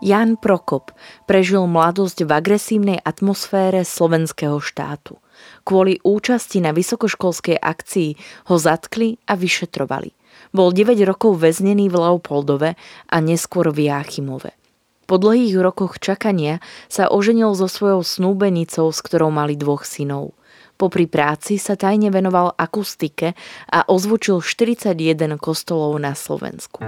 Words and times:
Jan 0.00 0.40
Prokop 0.40 0.96
prežil 1.28 1.60
mladosť 1.68 2.24
v 2.24 2.30
agresívnej 2.32 2.98
atmosfére 3.04 3.84
slovenského 3.84 4.56
štátu. 4.56 5.20
Kvôli 5.64 6.00
účasti 6.00 6.64
na 6.64 6.72
vysokoškolskej 6.72 7.60
akcii 7.60 8.16
ho 8.48 8.56
zatkli 8.56 9.20
a 9.28 9.36
vyšetrovali. 9.36 10.16
Bol 10.56 10.72
9 10.72 10.96
rokov 11.04 11.44
väznený 11.44 11.92
v 11.92 12.00
Leopoldove 12.00 12.70
a 13.12 13.16
neskôr 13.20 13.68
v 13.68 13.92
Jáchymove. 13.92 14.56
Po 15.04 15.20
dlhých 15.20 15.58
rokoch 15.60 16.00
čakania 16.00 16.64
sa 16.88 17.12
oženil 17.12 17.52
so 17.52 17.68
svojou 17.68 18.00
snúbenicou, 18.00 18.88
s 18.88 19.04
ktorou 19.04 19.28
mali 19.28 19.52
dvoch 19.58 19.84
synov. 19.84 20.32
Popri 20.80 21.04
práci 21.04 21.60
sa 21.60 21.76
tajne 21.76 22.08
venoval 22.08 22.56
akustike 22.56 23.36
a 23.68 23.84
ozvučil 23.84 24.40
41 24.40 25.36
kostolov 25.36 25.92
na 26.00 26.16
Slovensku. 26.16 26.80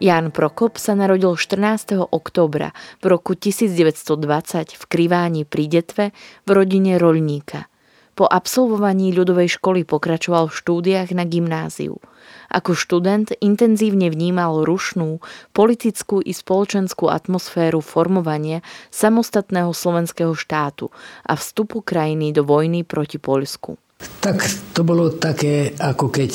Jan 0.00 0.32
Prokop 0.32 0.80
sa 0.80 0.96
narodil 0.96 1.36
14. 1.36 2.08
októbra 2.08 2.72
v 3.04 3.12
roku 3.12 3.36
1920 3.36 4.72
v 4.72 4.82
Kriváni 4.88 5.44
pri 5.44 5.68
Detve 5.68 6.16
v 6.48 6.50
rodine 6.56 6.96
roľníka. 6.96 7.68
Po 8.16 8.24
absolvovaní 8.24 9.12
ľudovej 9.12 9.60
školy 9.60 9.84
pokračoval 9.84 10.48
v 10.48 10.56
štúdiách 10.56 11.12
na 11.12 11.28
gymnáziu. 11.28 12.00
Ako 12.48 12.72
študent 12.72 13.36
intenzívne 13.44 14.08
vnímal 14.08 14.64
rušnú, 14.64 15.20
politickú 15.52 16.24
i 16.24 16.32
spoločenskú 16.32 17.12
atmosféru 17.12 17.84
formovania 17.84 18.64
samostatného 18.88 19.68
slovenského 19.76 20.32
štátu 20.32 20.88
a 21.28 21.36
vstupu 21.36 21.84
krajiny 21.84 22.32
do 22.32 22.40
vojny 22.48 22.88
proti 22.88 23.20
Poľsku. 23.20 23.76
Tak 24.24 24.40
to 24.72 24.80
bolo 24.80 25.12
také, 25.12 25.76
ako 25.76 26.08
keď 26.08 26.32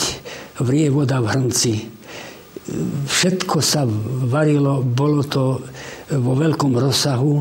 vrie 0.62 0.94
voda 0.94 1.18
v 1.18 1.34
hrnci 1.34 1.95
všetko 3.06 3.62
sa 3.62 3.86
varilo, 4.26 4.82
bolo 4.82 5.22
to 5.22 5.62
vo 6.10 6.34
veľkom 6.34 6.74
rozsahu, 6.74 7.34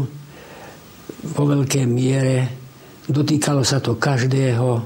vo 1.24 1.44
veľkej 1.48 1.84
miere, 1.88 2.36
dotýkalo 3.08 3.64
sa 3.64 3.80
to 3.80 3.96
každého, 3.96 4.84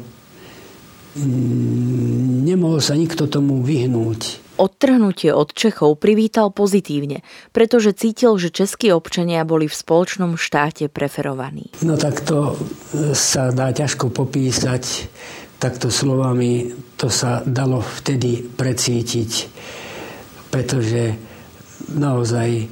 nemohol 2.46 2.78
sa 2.78 2.94
nikto 2.94 3.26
tomu 3.26 3.66
vyhnúť. 3.66 4.46
Odtrhnutie 4.58 5.30
od 5.30 5.54
Čechov 5.54 6.02
privítal 6.02 6.50
pozitívne, 6.50 7.22
pretože 7.54 7.94
cítil, 7.94 8.34
že 8.42 8.50
českí 8.50 8.90
občania 8.90 9.46
boli 9.46 9.70
v 9.70 9.74
spoločnom 9.74 10.34
štáte 10.34 10.90
preferovaní. 10.90 11.70
No 11.86 11.94
tak 11.94 12.26
to 12.26 12.58
sa 13.14 13.54
dá 13.54 13.70
ťažko 13.70 14.10
popísať 14.10 15.06
takto 15.62 15.94
slovami. 15.94 16.74
To 16.98 17.06
sa 17.06 17.42
dalo 17.46 17.82
vtedy 17.82 18.42
precítiť 18.42 19.30
pretože 20.48 21.16
naozaj 21.92 22.48
e, 22.58 22.66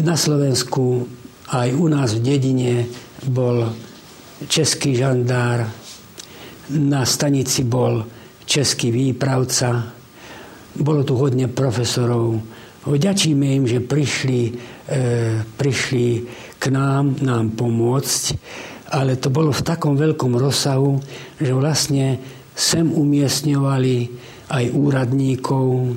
na 0.00 0.14
Slovensku 0.14 1.06
aj 1.50 1.68
u 1.74 1.86
nás 1.90 2.14
v 2.14 2.22
dedine 2.22 2.86
bol 3.26 3.74
český 4.46 4.94
žandár, 4.94 5.66
na 6.70 7.02
stanici 7.02 7.66
bol 7.66 8.06
český 8.46 8.94
výpravca, 8.94 9.90
bolo 10.78 11.02
tu 11.02 11.18
hodne 11.18 11.50
profesorov. 11.50 12.38
Vďačíme 12.86 13.60
im, 13.60 13.64
že 13.66 13.82
prišli, 13.82 14.40
e, 14.46 14.52
prišli 15.58 16.06
k 16.56 16.64
nám, 16.70 17.18
nám 17.20 17.52
pomôcť, 17.58 18.22
ale 18.94 19.18
to 19.18 19.28
bolo 19.28 19.50
v 19.50 19.66
takom 19.66 19.98
veľkom 19.98 20.38
rozsahu, 20.38 21.02
že 21.36 21.52
vlastne 21.52 22.18
sem 22.54 22.86
umiestňovali 22.86 23.96
aj 24.50 24.64
úradníkov. 24.74 25.94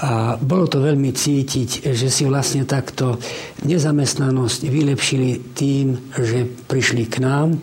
A 0.00 0.40
bolo 0.40 0.64
to 0.64 0.80
veľmi 0.80 1.12
cítiť, 1.12 1.92
že 1.92 2.08
si 2.08 2.24
vlastne 2.24 2.64
takto 2.64 3.20
nezamestnanosť 3.68 4.60
vylepšili 4.64 5.52
tým, 5.52 6.16
že 6.16 6.48
prišli 6.48 7.04
k 7.04 7.20
nám. 7.20 7.60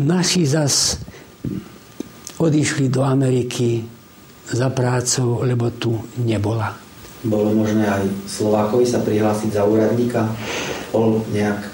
Naši 0.00 0.48
zas 0.48 0.96
odišli 2.40 2.88
do 2.88 3.04
Ameriky 3.04 3.84
za 4.48 4.72
prácou, 4.72 5.44
lebo 5.44 5.68
tu 5.76 5.92
nebola. 6.24 6.72
Bolo 7.24 7.52
možné 7.52 7.84
aj 7.88 8.04
Slovákovi 8.28 8.84
sa 8.84 9.00
prihlásiť 9.00 9.56
za 9.56 9.64
úradníka? 9.64 10.28
Bol 10.92 11.24
nejak? 11.32 11.68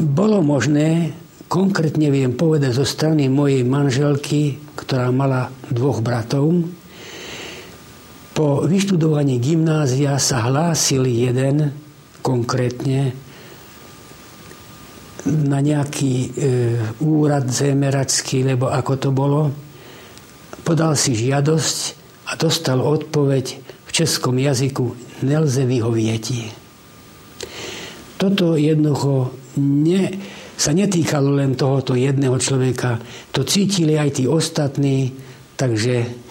Bolo 0.00 0.40
možné, 0.40 1.12
konkrétne 1.48 2.08
viem 2.08 2.32
povedať 2.32 2.72
zo 2.76 2.88
strany 2.88 3.28
mojej 3.28 3.64
manželky, 3.64 4.56
ktorá 4.76 5.12
mala 5.12 5.52
dvoch 5.68 6.00
bratov, 6.00 6.68
po 8.38 8.62
vyštudovaní 8.62 9.42
gymnázia 9.42 10.14
sa 10.22 10.46
hlásil 10.46 11.02
jeden 11.10 11.74
konkrétne 12.22 13.10
na 15.26 15.58
nejaký 15.58 16.14
e, 16.14 16.28
úrad 17.02 17.50
zemeracký, 17.50 18.46
lebo 18.46 18.70
ako 18.70 18.94
to 18.94 19.10
bolo, 19.10 19.50
podal 20.62 20.94
si 20.94 21.18
žiadosť 21.18 21.78
a 22.30 22.38
dostal 22.38 22.78
odpoveď 22.78 23.58
v 23.58 23.90
českom 23.90 24.38
jazyku 24.38 24.86
nelze 25.26 25.66
vyhovieť. 25.66 26.54
Toto 28.22 28.54
jednoducho 28.54 29.34
ne, 29.58 30.14
sa 30.54 30.70
netýkalo 30.70 31.42
len 31.42 31.58
tohoto 31.58 31.98
jedného 31.98 32.38
človeka, 32.38 33.02
to 33.34 33.42
cítili 33.42 33.98
aj 33.98 34.22
tí 34.22 34.30
ostatní, 34.30 35.10
takže 35.58 36.27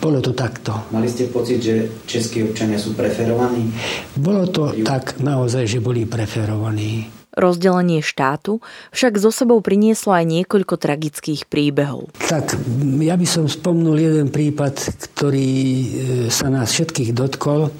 bolo 0.00 0.22
to 0.22 0.32
takto. 0.32 0.72
Mali 0.94 1.10
ste 1.10 1.28
pocit, 1.28 1.60
že 1.60 1.74
českí 2.06 2.46
občania 2.46 2.78
sú 2.78 2.94
preferovaní? 2.94 3.68
Bolo 4.16 4.46
to 4.48 4.72
tak 4.86 5.18
naozaj, 5.20 5.66
že 5.66 5.82
boli 5.82 6.06
preferovaní. 6.06 7.10
Rozdelenie 7.34 7.98
štátu 7.98 8.62
však 8.94 9.18
zo 9.18 9.34
sebou 9.34 9.58
prinieslo 9.58 10.14
aj 10.14 10.24
niekoľko 10.30 10.78
tragických 10.78 11.50
príbehov. 11.50 12.14
Tak, 12.22 12.54
ja 13.02 13.18
by 13.18 13.26
som 13.26 13.50
spomnul 13.50 13.98
jeden 13.98 14.30
prípad, 14.30 15.02
ktorý 15.10 15.50
e, 15.50 15.88
sa 16.30 16.46
nás 16.46 16.70
všetkých 16.70 17.10
dotkol. 17.10 17.74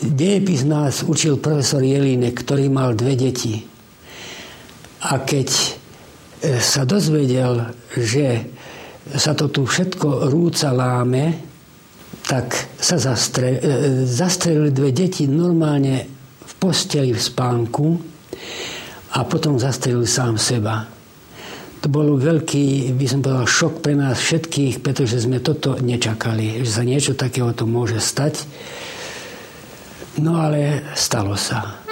Dejepis 0.00 0.64
nás 0.64 1.04
učil 1.04 1.36
profesor 1.36 1.84
Jelínek, 1.84 2.40
ktorý 2.40 2.72
mal 2.72 2.96
dve 2.96 3.20
deti. 3.20 3.68
A 5.04 5.20
keď 5.20 5.52
e, 5.52 5.68
sa 6.56 6.88
dozvedel, 6.88 7.76
že 7.92 8.48
sa 9.14 9.38
to 9.38 9.46
tu 9.46 9.62
všetko 9.62 10.26
rúca 10.26 10.74
láme, 10.74 11.46
tak 12.26 12.74
sa 12.74 12.98
zastre, 12.98 13.62
e, 13.62 13.70
zastrelili 14.02 14.74
dve 14.74 14.90
deti 14.90 15.30
normálne 15.30 16.10
v 16.42 16.52
posteli 16.58 17.14
v 17.14 17.22
spánku 17.22 17.86
a 19.14 19.22
potom 19.22 19.62
zastrelili 19.62 20.10
sám 20.10 20.34
seba. 20.34 20.90
To 21.84 21.86
bol 21.86 22.18
veľký, 22.18 22.90
by 22.98 23.06
som 23.06 23.22
povedal, 23.22 23.46
šok 23.46 23.74
pre 23.78 23.94
nás 23.94 24.18
všetkých, 24.18 24.82
pretože 24.82 25.22
sme 25.22 25.38
toto 25.38 25.78
nečakali, 25.78 26.66
že 26.66 26.70
sa 26.74 26.82
niečo 26.82 27.14
takého 27.14 27.54
to 27.54 27.62
môže 27.62 28.02
stať. 28.02 28.42
No 30.18 30.40
ale 30.42 30.82
stalo 30.98 31.38
sa. 31.38 31.85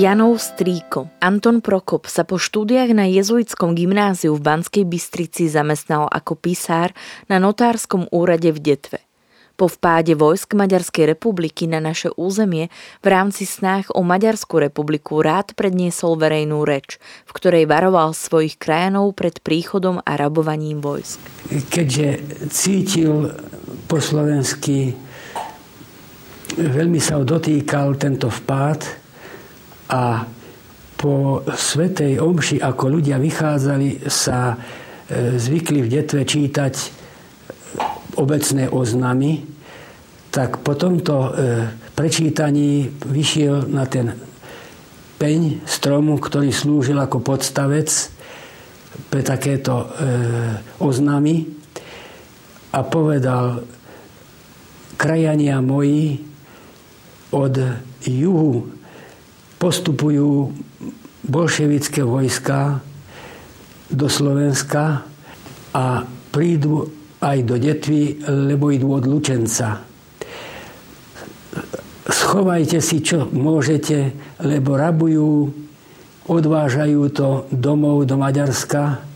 Janov 0.00 0.40
Stríko. 0.40 1.12
Anton 1.20 1.60
Prokop 1.60 2.08
sa 2.08 2.24
po 2.24 2.40
štúdiách 2.40 2.96
na 2.96 3.04
jezuitskom 3.04 3.76
gymnáziu 3.76 4.32
v 4.32 4.40
Banskej 4.40 4.88
Bystrici 4.88 5.44
zamestnal 5.44 6.08
ako 6.08 6.40
písár 6.40 6.96
na 7.28 7.36
notárskom 7.36 8.08
úrade 8.08 8.48
v 8.48 8.64
Detve. 8.64 9.04
Po 9.60 9.68
vpáde 9.68 10.16
vojsk 10.16 10.56
Maďarskej 10.56 11.04
republiky 11.04 11.68
na 11.68 11.84
naše 11.84 12.08
územie 12.16 12.72
v 13.04 13.12
rámci 13.12 13.44
snách 13.44 13.92
o 13.92 14.00
Maďarskú 14.00 14.64
republiku 14.64 15.20
rád 15.20 15.52
predniesol 15.52 16.16
verejnú 16.16 16.64
reč, 16.64 16.96
v 17.28 17.36
ktorej 17.36 17.68
varoval 17.68 18.16
svojich 18.16 18.56
krajanov 18.56 19.12
pred 19.12 19.36
príchodom 19.44 20.00
a 20.00 20.16
rabovaním 20.16 20.80
vojsk. 20.80 21.20
Keďže 21.68 22.08
cítil 22.48 23.36
po 23.84 24.00
slovensky, 24.00 24.96
veľmi 26.56 26.96
sa 27.04 27.20
ho 27.20 27.24
dotýkal 27.28 28.00
tento 28.00 28.32
vpád, 28.32 28.99
a 29.90 30.22
po 30.94 31.42
Svetej 31.48 32.22
Omši, 32.22 32.62
ako 32.62 32.84
ľudia 33.00 33.18
vychádzali, 33.18 34.06
sa 34.06 34.54
e, 34.54 34.56
zvykli 35.40 35.82
v 35.82 35.88
detve 35.88 36.22
čítať 36.22 36.74
obecné 38.20 38.68
oznamy, 38.68 39.42
tak 40.30 40.60
po 40.62 40.76
tomto 40.76 41.14
e, 41.16 41.30
prečítaní 41.96 42.86
vyšiel 43.02 43.66
na 43.72 43.88
ten 43.88 44.12
peň 45.16 45.64
stromu, 45.64 46.20
ktorý 46.20 46.52
slúžil 46.52 47.00
ako 47.00 47.24
podstavec 47.24 47.88
pre 49.08 49.24
takéto 49.24 49.74
e, 49.80 49.86
oznamy 50.84 51.48
a 52.70 52.80
povedal 52.84 53.64
krajania 55.00 55.64
moji 55.64 56.20
od 57.32 57.56
juhu 58.04 58.79
postupujú 59.60 60.56
bolševické 61.28 62.00
vojska 62.00 62.80
do 63.92 64.08
Slovenska 64.08 65.04
a 65.76 65.84
prídu 66.32 66.88
aj 67.20 67.38
do 67.44 67.60
Detvy, 67.60 68.24
lebo 68.24 68.72
idú 68.72 68.96
od 68.96 69.04
Lučenca. 69.04 69.84
Schovajte 72.08 72.80
si, 72.80 73.04
čo 73.04 73.28
môžete, 73.28 74.16
lebo 74.40 74.80
rabujú, 74.80 75.52
odvážajú 76.24 77.02
to 77.12 77.44
domov 77.52 78.08
do 78.08 78.16
Maďarska 78.16 79.09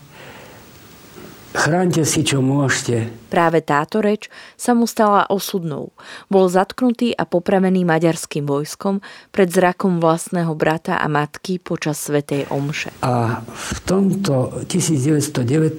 Chránte 1.54 2.02
si, 2.02 2.26
čo 2.26 2.42
môžete. 2.42 3.14
Práve 3.30 3.62
táto 3.62 4.02
reč 4.02 4.26
sa 4.58 4.74
mu 4.74 4.90
stala 4.90 5.22
osudnou. 5.30 5.94
Bol 6.26 6.50
zatknutý 6.50 7.14
a 7.14 7.22
popravený 7.22 7.86
maďarským 7.86 8.42
vojskom 8.42 8.98
pred 9.30 9.54
zrakom 9.54 10.02
vlastného 10.02 10.50
brata 10.58 10.98
a 10.98 11.06
matky 11.06 11.62
počas 11.62 12.02
Svetej 12.02 12.50
Omše. 12.50 12.98
A 13.06 13.38
v 13.46 13.78
tomto 13.86 14.66
1919 14.66 15.78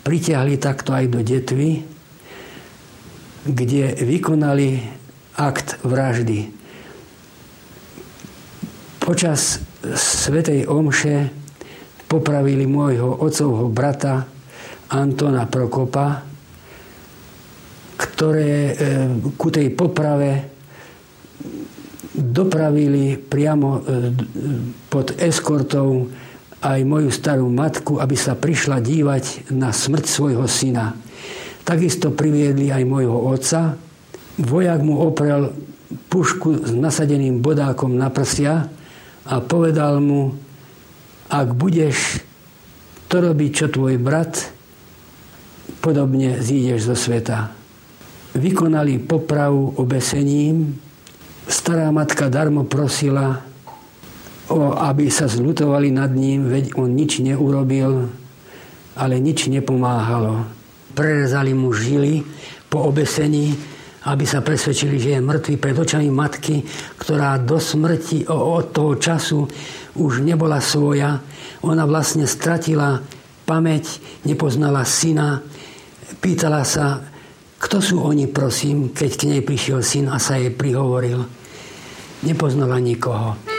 pritiahli 0.00 0.56
takto 0.56 0.96
aj 0.96 1.04
do 1.12 1.20
Detvy, 1.20 1.84
kde 3.44 4.00
vykonali 4.00 4.80
akt 5.36 5.76
vraždy. 5.84 6.48
Počas 8.96 9.60
Svetej 9.92 10.64
Omše 10.72 11.16
popravili 12.08 12.64
môjho 12.64 13.12
otcovho 13.12 13.68
brata 13.68 14.37
Antona 14.88 15.44
Prokopa, 15.44 16.24
ktoré 17.98 18.54
e, 18.54 18.74
ku 19.34 19.50
tej 19.50 19.74
poprave 19.74 20.48
dopravili 22.14 23.18
priamo 23.18 23.68
e, 23.76 23.80
pod 24.88 25.18
eskortou 25.18 26.08
aj 26.58 26.80
moju 26.82 27.10
starú 27.14 27.46
matku, 27.46 28.02
aby 28.02 28.16
sa 28.18 28.34
prišla 28.34 28.82
dívať 28.82 29.54
na 29.54 29.70
smrť 29.70 30.04
svojho 30.06 30.46
syna. 30.50 30.94
Takisto 31.62 32.10
priviedli 32.10 32.72
aj 32.74 32.82
môjho 32.82 33.14
otca. 33.14 33.78
Vojak 34.40 34.80
mu 34.82 34.98
oprel 35.04 35.54
pušku 36.10 36.66
s 36.66 36.72
nasadeným 36.74 37.38
bodákom 37.38 37.94
na 37.94 38.10
prsia 38.10 38.66
a 39.28 39.34
povedal 39.44 40.00
mu, 40.02 40.34
ak 41.28 41.48
budeš 41.52 42.24
to 43.06 43.20
robiť, 43.20 43.50
čo 43.52 43.66
tvoj 43.68 44.00
brat, 44.00 44.57
podobne 45.80 46.40
zídeš 46.40 46.88
zo 46.88 46.96
sveta. 46.96 47.52
Vykonali 48.36 49.00
popravu 49.00 49.76
obesením. 49.76 50.76
Stará 51.48 51.88
matka 51.88 52.28
darmo 52.28 52.68
prosila, 52.68 53.40
o, 54.52 54.76
aby 54.76 55.08
sa 55.08 55.24
zlutovali 55.24 55.88
nad 55.88 56.12
ním, 56.12 56.44
veď 56.44 56.76
on 56.76 56.92
nič 56.92 57.24
neurobil, 57.24 58.12
ale 59.00 59.14
nič 59.16 59.48
nepomáhalo. 59.48 60.44
Prerezali 60.92 61.56
mu 61.56 61.72
žily 61.72 62.20
po 62.68 62.84
obesení, 62.92 63.56
aby 64.04 64.24
sa 64.28 64.44
presvedčili, 64.44 65.00
že 65.00 65.16
je 65.16 65.24
mŕtvy 65.24 65.54
pred 65.56 65.76
očami 65.76 66.12
matky, 66.12 66.64
ktorá 67.00 67.40
do 67.40 67.56
smrti 67.56 68.28
od 68.28 68.72
toho 68.72 68.92
času 69.00 69.48
už 69.96 70.20
nebola 70.20 70.60
svoja. 70.60 71.20
Ona 71.64 71.88
vlastne 71.88 72.28
stratila 72.28 73.00
pamäť, 73.48 74.04
nepoznala 74.28 74.84
syna, 74.84 75.40
Pýtala 76.16 76.64
sa, 76.64 77.04
kto 77.60 77.84
sú 77.84 78.00
oni, 78.00 78.24
prosím, 78.32 78.96
keď 78.96 79.10
k 79.12 79.28
nej 79.28 79.42
prišiel 79.44 79.84
syn 79.84 80.08
a 80.08 80.16
sa 80.16 80.40
jej 80.40 80.48
prihovoril. 80.48 81.20
Nepoznala 82.24 82.80
nikoho. 82.80 83.57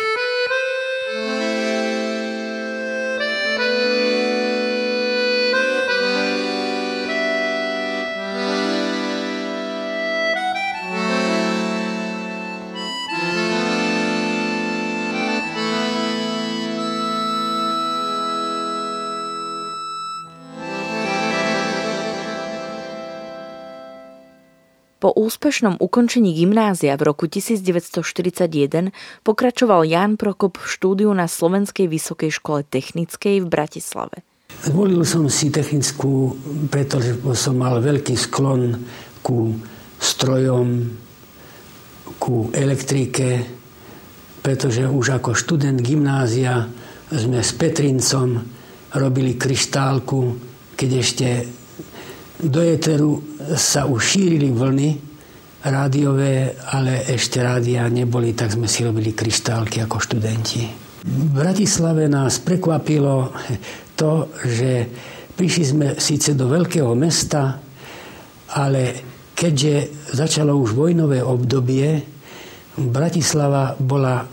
Po 24.99 25.15
úspešnom 25.15 25.79
ukončení 25.79 26.35
gymnázia 26.35 26.99
v 26.99 27.07
roku 27.07 27.31
1941 27.31 28.91
pokračoval 29.23 29.87
Ján 29.87 30.19
Prokop 30.19 30.59
v 30.59 30.67
štúdiu 30.67 31.15
na 31.15 31.31
Slovenskej 31.31 31.87
vysokej 31.87 32.35
škole 32.35 32.67
technickej 32.67 33.39
v 33.39 33.47
Bratislave. 33.47 34.27
Zvolil 34.59 35.07
som 35.07 35.31
si 35.31 35.55
technickú, 35.55 36.35
pretože 36.67 37.15
som 37.31 37.55
mal 37.55 37.79
veľký 37.79 38.11
sklon 38.19 38.75
ku 39.23 39.55
strojom, 40.03 40.67
ku 42.19 42.51
elektrike, 42.51 43.47
pretože 44.43 44.83
už 44.83 45.15
ako 45.15 45.31
študent 45.31 45.79
gymnázia 45.79 46.67
sme 47.07 47.39
s 47.39 47.55
Petrincom 47.55 48.35
robili 48.99 49.39
kryštálku, 49.39 50.35
keď 50.75 50.89
ešte 50.99 51.27
do 52.39 52.59
éteru 52.63 53.19
sa 53.59 53.83
už 53.83 53.99
šírili 53.99 54.47
vlny 54.51 54.89
rádiové, 55.59 56.55
ale 56.71 57.03
ešte 57.03 57.43
rádia 57.43 57.83
neboli, 57.91 58.31
tak 58.31 58.55
sme 58.55 58.67
si 58.67 58.87
robili 58.87 59.11
kryštálky 59.11 59.83
ako 59.83 59.99
študenti. 59.99 60.63
V 61.03 61.25
Bratislave 61.35 62.07
nás 62.07 62.39
prekvapilo 62.39 63.35
to, 63.99 64.31
že 64.47 64.87
prišli 65.35 65.63
sme 65.63 65.87
síce 65.99 66.31
do 66.35 66.47
veľkého 66.47 66.95
mesta, 66.95 67.59
ale 68.55 68.83
keďže 69.35 70.07
začalo 70.15 70.55
už 70.55 70.75
vojnové 70.75 71.19
obdobie, 71.19 72.03
Bratislava 72.79 73.75
bola 73.75 74.23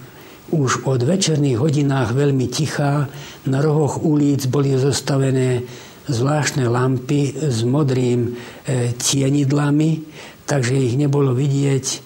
už 0.54 0.86
od 0.86 1.02
večerných 1.02 1.58
hodinách 1.58 2.14
veľmi 2.14 2.46
tichá, 2.46 3.10
na 3.50 3.58
rohoch 3.58 3.98
ulic 4.06 4.46
boli 4.46 4.78
zostavené 4.78 5.66
zvláštne 6.06 6.70
lampy 6.70 7.34
s 7.34 7.66
modrým 7.66 8.30
e, 8.30 8.94
tienidlami, 8.94 10.02
takže 10.46 10.78
ich 10.78 10.94
nebolo 10.94 11.34
vidieť. 11.34 11.86
E, 11.86 11.98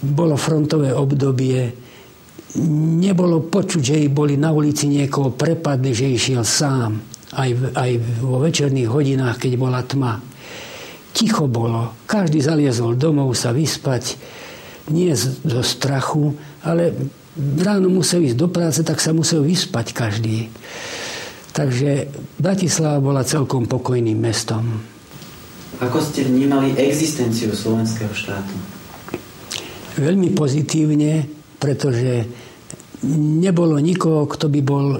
bolo 0.00 0.34
frontové 0.40 0.90
obdobie, 0.96 1.72
nebolo 3.00 3.44
počuť, 3.48 3.82
že 3.82 3.96
boli 4.12 4.36
na 4.36 4.52
ulici 4.52 4.88
niekoho 4.88 5.32
prepadli, 5.32 5.92
že 5.92 6.12
išiel 6.12 6.44
sám. 6.44 7.00
Aj, 7.32 7.48
aj 7.72 7.90
vo 8.20 8.44
večerných 8.44 8.92
hodinách, 8.92 9.40
keď 9.40 9.52
bola 9.56 9.80
tma. 9.80 10.20
Ticho 11.12 11.48
bolo. 11.48 12.04
Každý 12.04 12.44
zaliezol 12.44 12.96
domov 12.96 13.32
sa 13.32 13.56
vyspať. 13.56 14.20
Nie 14.92 15.16
zo 15.16 15.64
strachu, 15.64 16.36
ale 16.64 16.92
ráno 17.36 17.88
musel 17.88 18.28
ísť 18.28 18.36
do 18.36 18.48
práce, 18.52 18.80
tak 18.84 19.00
sa 19.00 19.16
musel 19.16 19.40
vyspať 19.40 19.96
každý. 19.96 20.52
Takže 21.52 22.08
Bratislava 22.40 22.98
bola 23.00 23.22
celkom 23.28 23.68
pokojným 23.68 24.16
mestom. 24.16 24.64
Ako 25.80 26.00
ste 26.00 26.24
vnímali 26.24 26.72
existenciu 26.80 27.52
slovenského 27.52 28.12
štátu? 28.12 28.54
Veľmi 30.00 30.32
pozitívne, 30.32 31.28
pretože 31.60 32.24
nebolo 33.04 33.76
nikoho, 33.76 34.24
kto 34.24 34.48
by 34.48 34.60
bol, 34.64 34.96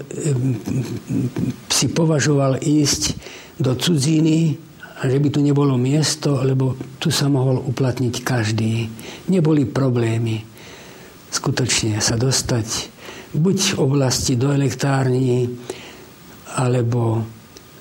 si 1.73 1.87
považoval 1.89 2.61
ísť 2.61 3.03
do 3.57 3.73
cudziny 3.73 4.59
a 5.01 5.09
že 5.09 5.19
by 5.19 5.29
tu 5.33 5.41
nebolo 5.41 5.81
miesto, 5.81 6.45
lebo 6.45 6.77
tu 7.01 7.09
sa 7.09 7.33
mohol 7.33 7.63
uplatniť 7.63 8.15
každý. 8.21 8.87
Neboli 9.33 9.65
problémy 9.65 10.45
skutočne 11.33 11.97
sa 12.05 12.21
dostať 12.21 12.93
buď 13.33 13.57
v 13.75 13.81
oblasti 13.81 14.37
do 14.37 14.53
elektrární, 14.53 15.49
alebo 16.55 17.25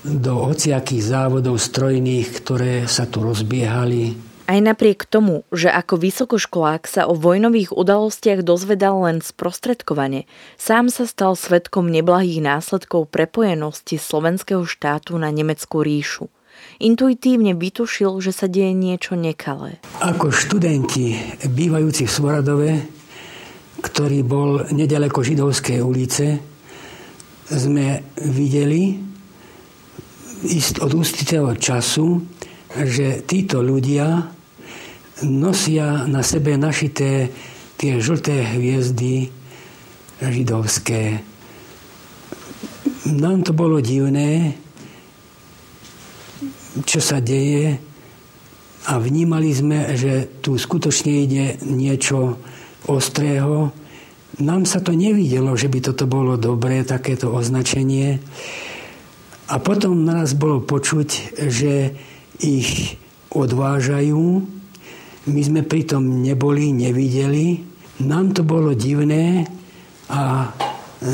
do 0.01 0.49
hociakých 0.49 1.03
závodov 1.05 1.61
strojných, 1.61 2.27
ktoré 2.41 2.89
sa 2.89 3.05
tu 3.05 3.21
rozbiehali 3.21 4.31
aj 4.51 4.59
napriek 4.59 5.07
tomu, 5.07 5.47
že 5.55 5.71
ako 5.71 5.95
vysokoškolák 5.95 6.83
sa 6.83 7.07
o 7.07 7.15
vojnových 7.15 7.71
udalostiach 7.71 8.43
dozvedal 8.43 8.99
len 9.07 9.23
sprostredkovane, 9.23 10.27
sám 10.59 10.91
sa 10.91 11.07
stal 11.07 11.39
svetkom 11.39 11.87
neblahých 11.87 12.43
následkov 12.43 13.07
prepojenosti 13.15 13.95
slovenského 13.95 14.67
štátu 14.67 15.15
na 15.15 15.31
nemeckú 15.31 15.79
ríšu. 15.79 16.27
Intuitívne 16.83 17.55
vytušil, 17.55 18.19
že 18.19 18.35
sa 18.35 18.51
deje 18.51 18.75
niečo 18.75 19.15
nekalé. 19.15 19.79
Ako 20.03 20.35
študenti 20.35 21.15
bývajúci 21.47 22.03
v 22.03 22.11
Svoradove, 22.11 22.69
ktorý 23.79 24.19
bol 24.27 24.67
nedaleko 24.75 25.23
Židovskej 25.23 25.79
ulice, 25.79 26.50
sme 27.51 28.15
videli 28.31 28.97
od 30.81 30.91
ústitého 30.95 31.53
času, 31.59 32.23
že 32.71 33.21
títo 33.27 33.61
ľudia 33.61 34.31
nosia 35.27 36.07
na 36.09 36.25
sebe 36.25 36.57
našité 36.57 37.29
tie 37.77 38.01
žlté 38.01 38.57
hviezdy 38.57 39.29
židovské. 40.21 41.21
Nám 43.11 43.41
to 43.45 43.51
bolo 43.53 43.81
divné, 43.81 44.57
čo 46.85 47.01
sa 47.01 47.19
deje 47.19 47.77
a 48.87 48.97
vnímali 48.97 49.51
sme, 49.53 49.93
že 49.93 50.41
tu 50.41 50.57
skutočne 50.57 51.13
ide 51.25 51.45
niečo 51.65 52.37
ostrého. 52.89 53.69
Nám 54.41 54.65
sa 54.65 54.81
to 54.81 54.97
nevidelo, 54.97 55.53
že 55.53 55.69
by 55.69 55.79
toto 55.85 56.09
bolo 56.09 56.35
dobré, 56.35 56.81
takéto 56.81 57.29
označenie. 57.29 58.17
A 59.47 59.55
potom 59.61 60.01
nás 60.01 60.33
bolo 60.33 60.65
počuť, 60.65 61.37
že 61.47 61.93
ich 62.41 62.97
odvážajú 63.31 64.59
my 65.29 65.41
sme 65.45 65.61
pritom 65.61 66.01
neboli, 66.25 66.73
nevideli. 66.73 67.61
Nám 68.01 68.33
to 68.33 68.41
bolo 68.41 68.73
divné 68.73 69.45
a 70.09 70.49
e, 70.49 71.09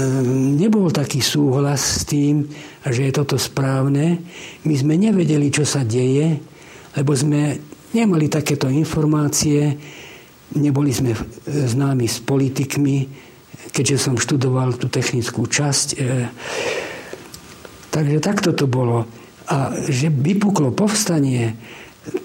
nebol 0.55 0.87
taký 0.95 1.19
súhlas 1.19 1.83
s 1.83 2.07
tým, 2.07 2.47
že 2.87 3.03
je 3.03 3.11
toto 3.11 3.35
správne. 3.35 4.23
My 4.63 4.75
sme 4.79 4.95
nevedeli, 4.95 5.51
čo 5.51 5.67
sa 5.67 5.83
deje, 5.83 6.39
lebo 6.95 7.11
sme 7.11 7.59
nemali 7.91 8.31
takéto 8.31 8.71
informácie, 8.71 9.75
neboli 10.55 10.95
sme 10.95 11.17
známi 11.47 12.07
s 12.07 12.23
politikmi, 12.23 12.97
keďže 13.75 13.97
som 13.99 14.15
študoval 14.15 14.79
tú 14.79 14.87
technickú 14.87 15.43
časť. 15.49 15.87
E, 15.93 15.97
takže 17.91 18.17
takto 18.23 18.55
to 18.55 18.69
bolo. 18.69 19.03
A 19.47 19.75
že 19.87 20.07
vypuklo 20.11 20.71
povstanie, 20.71 21.55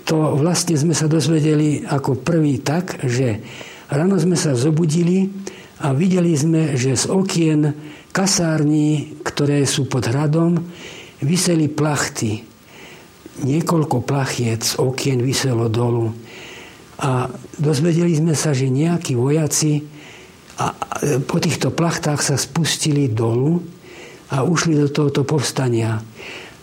to 0.06 0.38
vlastne 0.38 0.78
sme 0.78 0.94
sa 0.94 1.10
dozvedeli 1.10 1.82
ako 1.82 2.22
prvý 2.22 2.62
tak, 2.62 3.02
že 3.02 3.42
ráno 3.90 4.18
sme 4.18 4.38
sa 4.38 4.54
zobudili 4.54 5.26
a 5.82 5.90
videli 5.90 6.34
sme, 6.38 6.78
že 6.78 6.94
z 6.94 7.10
okien 7.10 7.74
kasární, 8.14 9.18
ktoré 9.26 9.66
sú 9.66 9.90
pod 9.90 10.06
hradom, 10.06 10.62
vyseli 11.22 11.66
plachty. 11.66 12.44
Niekoľko 13.42 14.04
plachiec 14.04 14.78
okien 14.78 15.18
vyselo 15.24 15.66
dolu. 15.66 16.14
Dozvedeli 17.58 18.16
sme 18.16 18.34
sa, 18.34 18.54
že 18.56 18.72
nejakí 18.72 19.14
vojaci 19.14 19.84
a 20.58 20.72
po 21.26 21.40
týchto 21.40 21.72
plachtách 21.72 22.20
sa 22.20 22.36
spustili 22.36 23.08
dolu 23.08 23.62
a 24.32 24.44
ušli 24.44 24.76
do 24.78 24.88
tohoto 24.88 25.24
povstania. 25.24 26.00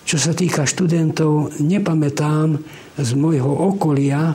Čo 0.06 0.18
sa 0.18 0.34
týka 0.34 0.66
študentov, 0.66 1.62
nepamätám 1.62 2.58
z 2.98 3.10
môjho 3.14 3.50
okolia, 3.50 4.34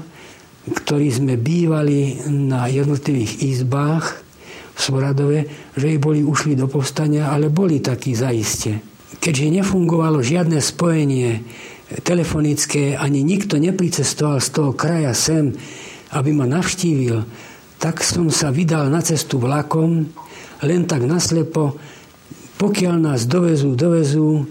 ktorí 0.64 1.10
sme 1.10 1.34
bývali 1.34 2.24
na 2.30 2.70
jednotlivých 2.70 3.42
izbách 3.42 4.22
v 4.74 4.78
Svoradove, 4.78 5.38
že 5.74 5.98
boli 5.98 6.22
ušli 6.22 6.54
do 6.54 6.70
povstania, 6.70 7.30
ale 7.30 7.50
boli 7.50 7.82
takí 7.82 8.14
zaiste. 8.14 8.80
Keďže 9.18 9.62
nefungovalo 9.62 10.22
žiadne 10.22 10.58
spojenie 10.58 11.42
telefonické, 12.02 12.98
ani 12.98 13.22
nikto 13.22 13.60
nepricestoval 13.60 14.42
z 14.42 14.48
toho 14.50 14.70
kraja 14.74 15.14
sem, 15.14 15.54
aby 16.14 16.30
ma 16.30 16.46
navštívil, 16.46 17.26
tak 17.82 18.00
som 18.00 18.30
sa 18.30 18.54
vydal 18.54 18.88
na 18.88 19.02
cestu 19.02 19.36
vlakom, 19.42 20.08
len 20.64 20.88
tak 20.88 21.04
naslepo, 21.04 21.76
pokiaľ 22.56 22.94
nás 22.96 23.26
dovezú, 23.26 23.76
dovezú, 23.76 24.46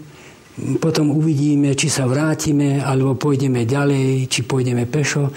potom 0.78 1.10
uvidíme, 1.10 1.74
či 1.74 1.90
sa 1.90 2.06
vrátime, 2.06 2.78
alebo 2.78 3.18
pôjdeme 3.18 3.66
ďalej, 3.66 4.30
či 4.30 4.46
pôjdeme 4.46 4.86
pešo, 4.86 5.34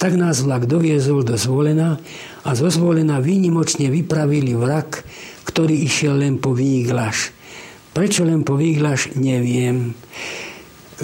tak 0.00 0.16
nás 0.16 0.40
vlak 0.40 0.64
doviezol 0.64 1.20
do 1.20 1.36
Zvolena 1.36 2.00
a 2.48 2.50
zo 2.56 2.72
Zvolena 2.72 3.20
výnimočne 3.20 3.92
vypravili 3.92 4.56
vrak, 4.56 5.04
ktorý 5.44 5.76
išiel 5.84 6.16
len 6.16 6.40
po 6.40 6.56
Výglaš. 6.56 7.36
Prečo 7.92 8.24
len 8.24 8.40
po 8.40 8.56
Výglaš, 8.56 9.12
neviem. 9.20 9.92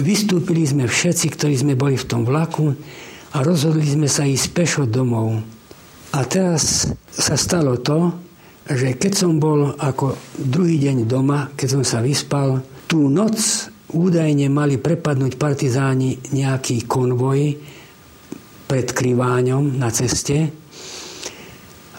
Vystúpili 0.01 0.65
sme 0.65 0.89
všetci, 0.89 1.29
ktorí 1.37 1.53
sme 1.53 1.77
boli 1.77 2.01
v 2.01 2.07
tom 2.09 2.25
vlaku 2.25 2.73
a 3.31 3.37
rozhodli 3.43 3.87
sme 3.87 4.11
sa 4.11 4.27
ísť 4.27 4.47
pešo 4.51 4.83
domov. 4.87 5.39
A 6.11 6.19
teraz 6.27 6.91
sa 7.07 7.35
stalo 7.39 7.79
to, 7.79 8.11
že 8.67 8.99
keď 8.99 9.13
som 9.15 9.39
bol 9.39 9.73
ako 9.79 10.19
druhý 10.35 10.77
deň 10.77 11.07
doma, 11.07 11.49
keď 11.55 11.67
som 11.79 11.83
sa 11.87 11.99
vyspal, 12.03 12.59
tú 12.85 13.07
noc 13.07 13.39
údajne 13.91 14.47
mali 14.51 14.79
prepadnúť 14.79 15.35
partizáni 15.39 16.19
nejaký 16.31 16.87
konvoj 16.87 17.55
pred 18.67 18.87
Kriváňom 18.87 19.79
na 19.79 19.91
ceste 19.91 20.51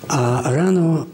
a 0.09 0.45
ráno 0.49 1.05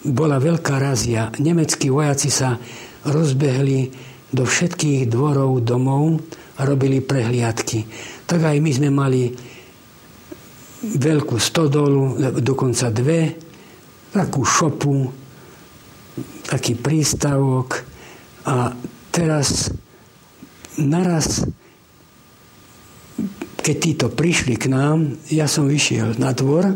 bola 0.00 0.40
veľká 0.40 0.80
razia. 0.80 1.28
Nemeckí 1.36 1.92
vojaci 1.92 2.32
sa 2.32 2.56
rozbehli 3.04 3.92
do 4.32 4.48
všetkých 4.48 5.08
dvorov 5.08 5.60
domov 5.60 6.20
a 6.56 6.64
robili 6.64 7.04
prehliadky. 7.04 7.84
Tak 8.30 8.40
aj 8.46 8.58
my 8.62 8.70
sme 8.70 8.90
mali 8.94 9.26
veľkú 10.86 11.34
stodolu, 11.34 12.14
dokonca 12.38 12.94
dve, 12.94 13.34
takú 14.14 14.46
šopu, 14.46 15.10
taký 16.46 16.78
prístavok, 16.78 17.90
a 18.46 18.72
teraz 19.12 19.68
naraz, 20.80 21.44
keď 23.60 23.76
títo 23.76 24.06
prišli 24.08 24.56
k 24.56 24.72
nám, 24.72 25.20
ja 25.28 25.44
som 25.44 25.68
vyšiel 25.68 26.16
na 26.16 26.32
dvor, 26.32 26.72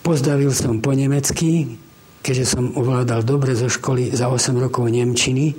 pozdavil 0.00 0.54
som 0.56 0.80
po 0.80 0.96
nemecky, 0.96 1.76
keďže 2.24 2.56
som 2.56 2.72
ovládal 2.72 3.20
dobre 3.28 3.52
zo 3.52 3.68
školy 3.68 4.16
za 4.16 4.32
8 4.32 4.56
rokov 4.56 4.88
Nemčiny 4.88 5.52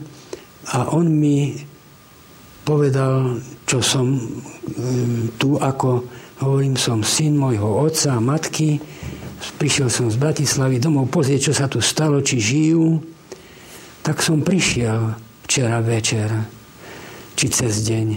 a 0.74 0.90
on 0.90 1.06
mi 1.14 1.54
povedal, 2.70 3.42
čo 3.66 3.82
som 3.82 4.14
e, 4.14 4.22
tu 5.42 5.58
ako, 5.58 6.06
hovorím, 6.46 6.78
som 6.78 7.02
syn 7.02 7.34
môjho 7.34 7.66
otca 7.66 8.14
a 8.14 8.22
matky, 8.22 8.78
prišiel 9.58 9.90
som 9.90 10.14
z 10.14 10.22
Bratislavy 10.22 10.78
domov 10.78 11.10
pozrieť, 11.10 11.50
čo 11.50 11.54
sa 11.58 11.66
tu 11.66 11.82
stalo, 11.82 12.22
či 12.22 12.38
žijú. 12.38 13.02
Tak 14.06 14.22
som 14.22 14.46
prišiel 14.46 15.18
včera 15.50 15.82
večer, 15.82 16.30
či 17.34 17.50
cez 17.50 17.82
deň. 17.90 18.08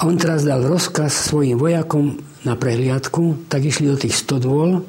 A 0.00 0.08
on 0.08 0.16
teraz 0.16 0.48
dal 0.48 0.64
rozkaz 0.64 1.12
svojim 1.12 1.60
vojakom 1.60 2.16
na 2.48 2.56
prehliadku, 2.56 3.44
tak 3.52 3.68
išli 3.68 3.92
do 3.92 4.00
tých 4.00 4.16
stodôl 4.16 4.80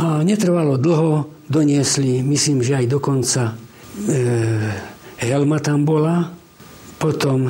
a 0.00 0.24
netrvalo 0.24 0.80
dlho, 0.80 1.28
doniesli, 1.44 2.24
myslím, 2.24 2.64
že 2.64 2.80
aj 2.80 2.86
dokonca 2.88 3.52
e, 4.08 4.24
helma 5.20 5.58
tam 5.60 5.84
bola, 5.84 6.37
potom 6.98 7.48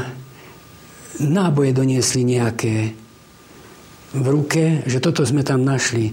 náboje 1.19 1.75
doniesli 1.75 2.23
nejaké 2.23 2.95
v 4.15 4.27
ruke, 4.29 4.85
že 4.87 5.03
toto 5.03 5.25
sme 5.25 5.45
tam 5.45 5.65
našli. 5.65 6.13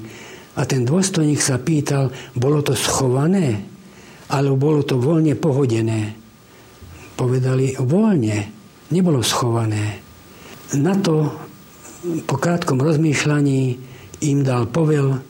A 0.55 0.63
ten 0.63 0.87
dôstojník 0.87 1.39
sa 1.39 1.59
pýtal, 1.59 2.11
bolo 2.35 2.63
to 2.63 2.75
schované? 2.75 3.75
alebo 4.29 4.57
bolo 4.57 4.81
to 4.81 4.97
voľne 4.97 5.37
pohodené. 5.37 6.17
Povedali 7.13 7.77
voľne, 7.77 8.37
nebolo 8.89 9.21
schované. 9.21 10.01
Na 10.75 10.97
to 10.97 11.29
po 12.25 12.35
krátkom 12.37 12.81
rozmýšľaní 12.81 13.61
im 14.25 14.39
dal 14.41 14.65
povel, 14.65 15.21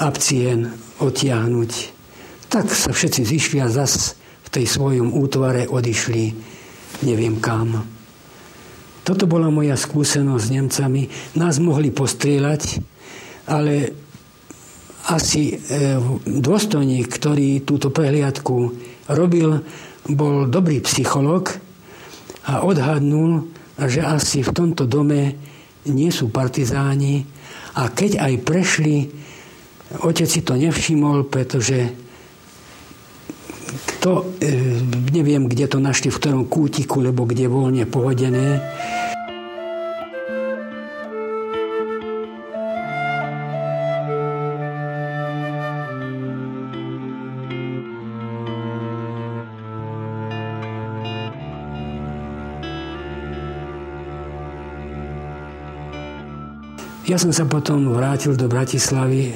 abcien 0.00 0.72
otiahnuť. 1.02 1.72
Tak 2.48 2.72
sa 2.72 2.90
všetci 2.94 3.22
zišli 3.28 3.58
a 3.60 3.68
zas 3.68 4.16
v 4.46 4.48
tej 4.48 4.64
svojom 4.64 5.12
útvare 5.12 5.68
odišli 5.68 6.56
neviem 7.02 7.38
kam. 7.38 7.84
Toto 9.06 9.24
bola 9.24 9.48
moja 9.48 9.72
skúsenosť 9.72 10.44
s 10.44 10.52
Nemcami. 10.52 11.02
Nás 11.40 11.56
mohli 11.62 11.88
postrieľať, 11.88 12.62
ale 13.48 13.96
asi 15.08 15.56
e, 15.56 15.96
dôstojník, 16.28 17.08
ktorý 17.08 17.64
túto 17.64 17.88
prehliadku 17.88 18.56
robil, 19.08 19.64
bol 20.08 20.44
dobrý 20.44 20.84
psycholog 20.84 21.48
a 22.44 22.64
odhadnul, 22.64 23.48
že 23.80 24.04
asi 24.04 24.44
v 24.44 24.52
tomto 24.52 24.84
dome 24.84 25.36
nie 25.88 26.12
sú 26.12 26.28
partizáni 26.28 27.24
a 27.80 27.88
keď 27.88 28.20
aj 28.20 28.34
prešli, 28.44 28.96
otec 30.04 30.28
si 30.28 30.44
to 30.44 30.58
nevšimol, 30.58 31.24
pretože 31.32 32.07
to, 34.00 34.34
e, 34.40 34.80
neviem, 35.12 35.48
kde 35.48 35.68
to 35.68 35.78
našli, 35.78 36.08
v 36.12 36.18
ktorom 36.20 36.44
kútiku, 36.46 37.00
lebo 37.00 37.28
kde 37.28 37.50
voľne 37.50 37.84
pohodené, 37.88 38.60
Ja 57.08 57.16
som 57.16 57.32
sa 57.32 57.48
potom 57.48 57.96
vrátil 57.96 58.36
do 58.36 58.52
Bratislavy, 58.52 59.32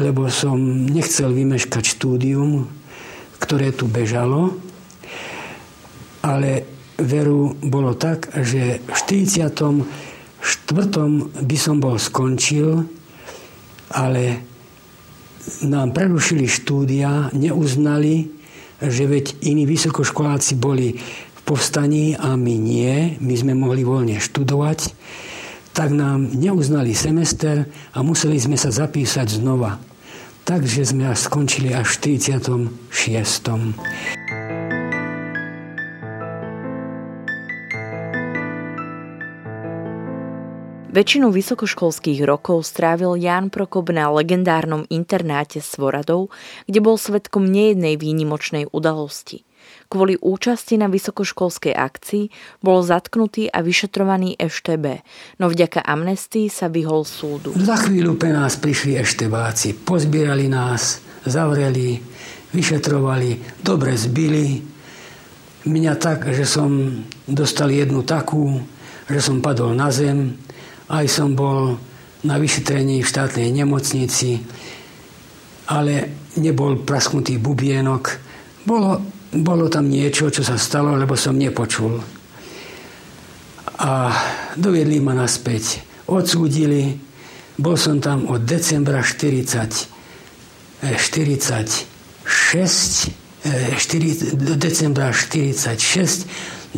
lebo 0.00 0.32
som 0.32 0.56
nechcel 0.88 1.28
vymeškať 1.28 1.84
štúdium, 1.84 2.79
ktoré 3.40 3.72
tu 3.72 3.88
bežalo, 3.88 4.54
ale 6.20 6.68
veru 7.00 7.56
bolo 7.64 7.96
tak, 7.96 8.28
že 8.44 8.84
v 8.84 8.92
44. 8.92 9.82
by 11.40 11.56
som 11.56 11.80
bol 11.80 11.96
skončil, 11.96 12.84
ale 13.96 14.44
nám 15.64 15.96
prerušili 15.96 16.44
štúdia, 16.44 17.32
neuznali, 17.32 18.28
že 18.78 19.08
veď 19.08 19.40
iní 19.42 19.64
vysokoškoláci 19.64 20.60
boli 20.60 20.94
v 21.00 21.40
povstaní 21.42 22.14
a 22.14 22.36
my 22.36 22.54
nie, 22.60 23.16
my 23.18 23.34
sme 23.34 23.56
mohli 23.56 23.82
voľne 23.82 24.20
študovať 24.20 24.94
tak 25.72 25.94
nám 25.94 26.28
neuznali 26.34 26.92
semester 26.92 27.64
a 27.94 28.02
museli 28.02 28.36
sme 28.36 28.58
sa 28.58 28.74
zapísať 28.74 29.38
znova. 29.38 29.78
Takže 30.44 30.82
sme 30.82 31.10
až 31.12 31.28
skončili 31.28 31.70
až 31.74 32.00
v 32.00 32.16
46. 32.16 32.70
Väčšinu 40.90 41.30
vysokoškolských 41.30 42.26
rokov 42.26 42.66
strávil 42.66 43.14
Ján 43.14 43.54
Prokop 43.54 43.94
na 43.94 44.10
legendárnom 44.10 44.90
internáte 44.90 45.62
s 45.62 45.78
Svoradou, 45.78 46.34
kde 46.66 46.82
bol 46.82 46.98
svetkom 46.98 47.46
nejednej 47.46 47.94
výnimočnej 47.94 48.66
udalosti– 48.74 49.46
Kvôli 49.90 50.14
účasti 50.22 50.78
na 50.78 50.86
vysokoškolskej 50.86 51.74
akcii 51.74 52.30
bol 52.62 52.78
zatknutý 52.86 53.50
a 53.50 53.58
vyšetrovaný 53.58 54.38
EŠTB, 54.38 55.02
no 55.42 55.50
vďaka 55.50 55.82
amnestii 55.82 56.46
sa 56.46 56.70
vyhol 56.70 57.02
súdu. 57.02 57.50
Za 57.58 57.74
chvíľu 57.74 58.14
pre 58.14 58.30
nás 58.30 58.54
prišli 58.54 58.94
eštebáci, 58.94 59.82
pozbierali 59.82 60.46
nás, 60.46 61.02
zavreli, 61.26 61.98
vyšetrovali, 62.54 63.58
dobre 63.66 63.98
zbili. 63.98 64.62
Mňa 65.66 65.94
tak, 65.98 66.30
že 66.38 66.46
som 66.46 66.70
dostal 67.26 67.74
jednu 67.74 68.06
takú, 68.06 68.62
že 69.10 69.18
som 69.18 69.42
padol 69.42 69.74
na 69.74 69.90
zem, 69.90 70.38
aj 70.86 71.06
som 71.10 71.34
bol 71.34 71.82
na 72.22 72.38
vyšetrení 72.38 73.02
v 73.02 73.10
štátnej 73.10 73.50
nemocnici, 73.50 74.38
ale 75.66 76.14
nebol 76.38 76.78
prasknutý 76.86 77.42
bubienok. 77.42 78.22
Bolo 78.62 79.18
bolo 79.30 79.70
tam 79.70 79.86
niečo, 79.86 80.26
čo 80.30 80.42
sa 80.42 80.58
stalo, 80.58 80.98
lebo 80.98 81.14
som 81.14 81.38
nepočul. 81.38 82.02
A 83.80 84.12
doviedli 84.58 84.98
ma 84.98 85.14
naspäť. 85.14 85.78
Odsúdili. 86.10 86.98
Bol 87.60 87.76
som 87.78 88.00
tam 88.02 88.26
od 88.26 88.42
decembra 88.42 89.04
40, 89.04 89.86
46, 90.82 91.86
4, 92.26 94.34
do 94.36 94.56
decembra 94.56 95.12
46 95.12 96.26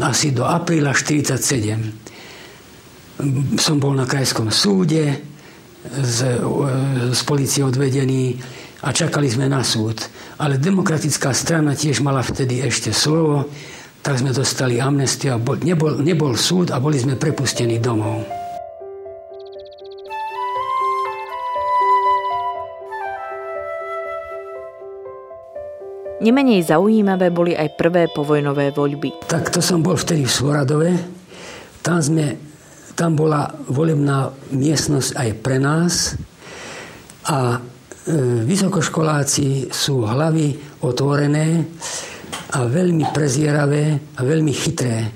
asi 0.00 0.32
do 0.32 0.48
apríla 0.48 0.94
47. 0.94 1.92
Som 3.60 3.78
bol 3.78 3.94
na 3.94 4.06
krajskom 4.08 4.50
súde, 4.50 5.20
z, 5.82 6.38
z 7.10 7.22
policie 7.26 7.64
odvedený 7.66 8.38
a 8.82 8.88
čakali 8.90 9.30
sme 9.30 9.46
na 9.46 9.62
súd. 9.62 10.02
Ale 10.42 10.58
demokratická 10.58 11.30
strana 11.30 11.78
tiež 11.78 12.02
mala 12.02 12.20
vtedy 12.20 12.66
ešte 12.66 12.90
slovo, 12.90 13.46
tak 14.02 14.18
sme 14.18 14.34
dostali 14.34 14.82
amnestiu 14.82 15.38
a 15.38 15.42
nebol, 15.62 16.02
nebol 16.02 16.34
súd 16.34 16.74
a 16.74 16.82
boli 16.82 16.98
sme 16.98 17.14
prepustení 17.14 17.78
domov. 17.78 18.26
Nemenej 26.22 26.70
zaujímavé 26.70 27.34
boli 27.34 27.50
aj 27.50 27.74
prvé 27.74 28.06
povojnové 28.06 28.70
voľby. 28.70 29.26
Tak 29.26 29.50
to 29.50 29.58
som 29.58 29.82
bol 29.82 29.98
vtedy 29.98 30.22
v 30.22 30.30
Svoradove. 30.30 30.90
Tam, 31.82 31.98
sme, 31.98 32.38
tam 32.94 33.18
bola 33.18 33.50
volebná 33.66 34.30
miestnosť 34.54 35.18
aj 35.18 35.28
pre 35.42 35.58
nás. 35.58 36.14
A 37.26 37.58
vysokoškoláci 38.46 39.70
sú 39.70 40.02
hlavy 40.02 40.80
otvorené 40.82 41.62
a 42.52 42.66
veľmi 42.66 43.14
prezieravé 43.14 44.16
a 44.18 44.20
veľmi 44.26 44.52
chytré. 44.52 45.06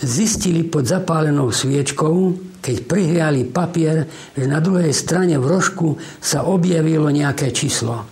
Zistili 0.00 0.64
pod 0.64 0.88
zapálenou 0.88 1.52
sviečkou, 1.52 2.32
keď 2.64 2.76
prihriali 2.88 3.44
papier, 3.44 4.08
že 4.32 4.48
na 4.48 4.64
druhej 4.64 4.96
strane 4.96 5.36
v 5.36 5.44
rožku 5.44 6.00
sa 6.24 6.48
objavilo 6.48 7.12
nejaké 7.12 7.52
číslo. 7.52 8.08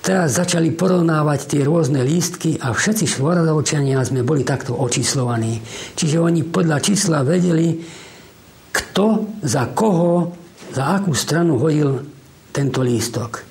Teraz 0.00 0.38
začali 0.38 0.72
porovnávať 0.72 1.40
tie 1.50 1.62
rôzne 1.66 2.00
lístky 2.00 2.56
a 2.62 2.70
všetci 2.70 3.18
švoradovčania 3.18 4.00
sme 4.06 4.22
boli 4.22 4.46
takto 4.46 4.72
očíslovaní. 4.72 5.60
Čiže 5.98 6.22
oni 6.22 6.46
podľa 6.46 6.78
čísla 6.78 7.26
vedeli, 7.26 7.74
kto 8.70 9.36
za 9.42 9.74
koho, 9.74 10.32
za 10.70 10.96
akú 10.96 11.10
stranu 11.10 11.58
hodil 11.58 12.15
tento 12.56 12.80
lístok. 12.80 13.44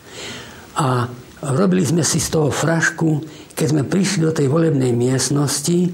A 0.81 1.05
robili 1.53 1.85
sme 1.85 2.01
si 2.01 2.17
z 2.17 2.33
toho 2.33 2.49
frašku, 2.49 3.21
keď 3.53 3.67
sme 3.69 3.83
prišli 3.85 4.25
do 4.25 4.33
tej 4.33 4.49
volebnej 4.49 4.91
miestnosti, 4.97 5.93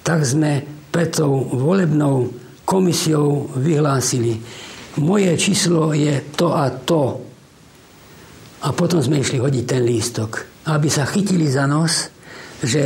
tak 0.00 0.24
sme 0.24 0.64
pred 0.88 1.12
tou 1.12 1.44
volebnou 1.52 2.32
komisiou 2.64 3.52
vyhlásili, 3.52 4.40
moje 4.98 5.30
číslo 5.38 5.92
je 5.92 6.32
to 6.34 6.56
a 6.56 6.72
to. 6.72 7.20
A 8.60 8.68
potom 8.72 9.00
sme 9.00 9.20
išli 9.20 9.40
hodiť 9.40 9.64
ten 9.64 9.82
lístok, 9.84 10.30
aby 10.68 10.88
sa 10.88 11.08
chytili 11.08 11.48
za 11.48 11.64
nos, 11.64 12.10
že 12.60 12.82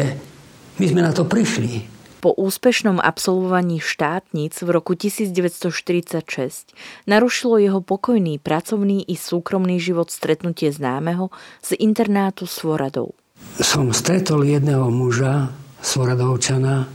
my 0.78 0.84
sme 0.86 1.00
na 1.02 1.12
to 1.14 1.26
prišli. 1.26 1.93
Po 2.24 2.32
úspešnom 2.32 3.04
absolvovaní 3.04 3.84
štátnic 3.84 4.56
v 4.64 4.68
roku 4.72 4.96
1946 4.96 6.72
narušilo 7.04 7.60
jeho 7.60 7.84
pokojný 7.84 8.40
pracovný 8.40 9.04
i 9.04 9.12
súkromný 9.12 9.76
život 9.76 10.08
stretnutie 10.08 10.72
známeho 10.72 11.28
z 11.60 11.76
internátu 11.76 12.48
s 12.48 12.64
Voradou. 12.64 13.12
Som 13.60 13.92
stretol 13.92 14.48
jedného 14.48 14.88
muža, 14.88 15.52
Svoradovčana, 15.84 16.88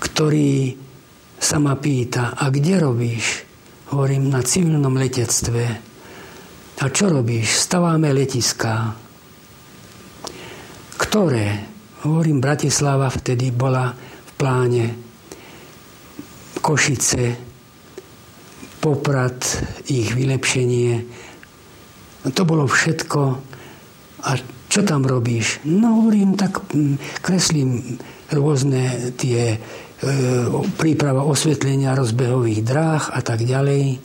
ktorý 0.00 0.72
sa 1.36 1.60
ma 1.60 1.76
pýta, 1.76 2.32
a 2.32 2.48
kde 2.48 2.80
robíš? 2.80 3.44
Hovorím, 3.92 4.32
na 4.32 4.40
civilnom 4.40 4.96
letectve. 4.96 5.64
A 6.80 6.84
čo 6.88 7.12
robíš? 7.12 7.60
Staváme 7.60 8.08
letiská. 8.08 8.96
Ktoré? 10.96 11.60
Hovorím, 12.08 12.40
Bratislava 12.40 13.12
vtedy 13.12 13.52
bola 13.52 14.11
pláne 14.42 14.90
Košice, 16.58 17.38
Poprad, 18.82 19.38
ich 19.86 20.10
vylepšenie. 20.10 21.06
To 22.26 22.42
bolo 22.42 22.66
všetko. 22.66 23.20
A 24.26 24.30
čo 24.66 24.82
tam 24.82 25.06
robíš? 25.06 25.62
No 25.62 26.02
hovorím, 26.02 26.34
tak 26.34 26.58
mm, 26.74 27.22
kreslím 27.22 28.02
rôzne 28.34 29.14
tie 29.14 29.54
e, 29.54 29.58
príprava 30.74 31.22
osvetlenia 31.22 31.94
rozbehových 31.94 32.66
dráh 32.66 33.14
a 33.14 33.22
tak 33.22 33.46
ďalej. 33.46 34.02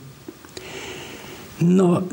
No, 1.66 2.06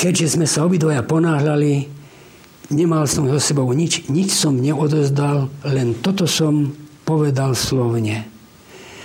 keďže 0.00 0.40
sme 0.40 0.48
sa 0.48 0.64
obidvoja 0.64 1.04
ponáhľali, 1.04 1.84
nemal 2.72 3.04
som 3.04 3.28
so 3.28 3.36
sebou 3.36 3.68
nič, 3.76 4.08
nič 4.08 4.32
som 4.32 4.56
neodozdal, 4.56 5.52
len 5.68 6.00
toto 6.00 6.24
som 6.24 6.83
povedal 7.04 7.52
slovne. 7.52 8.24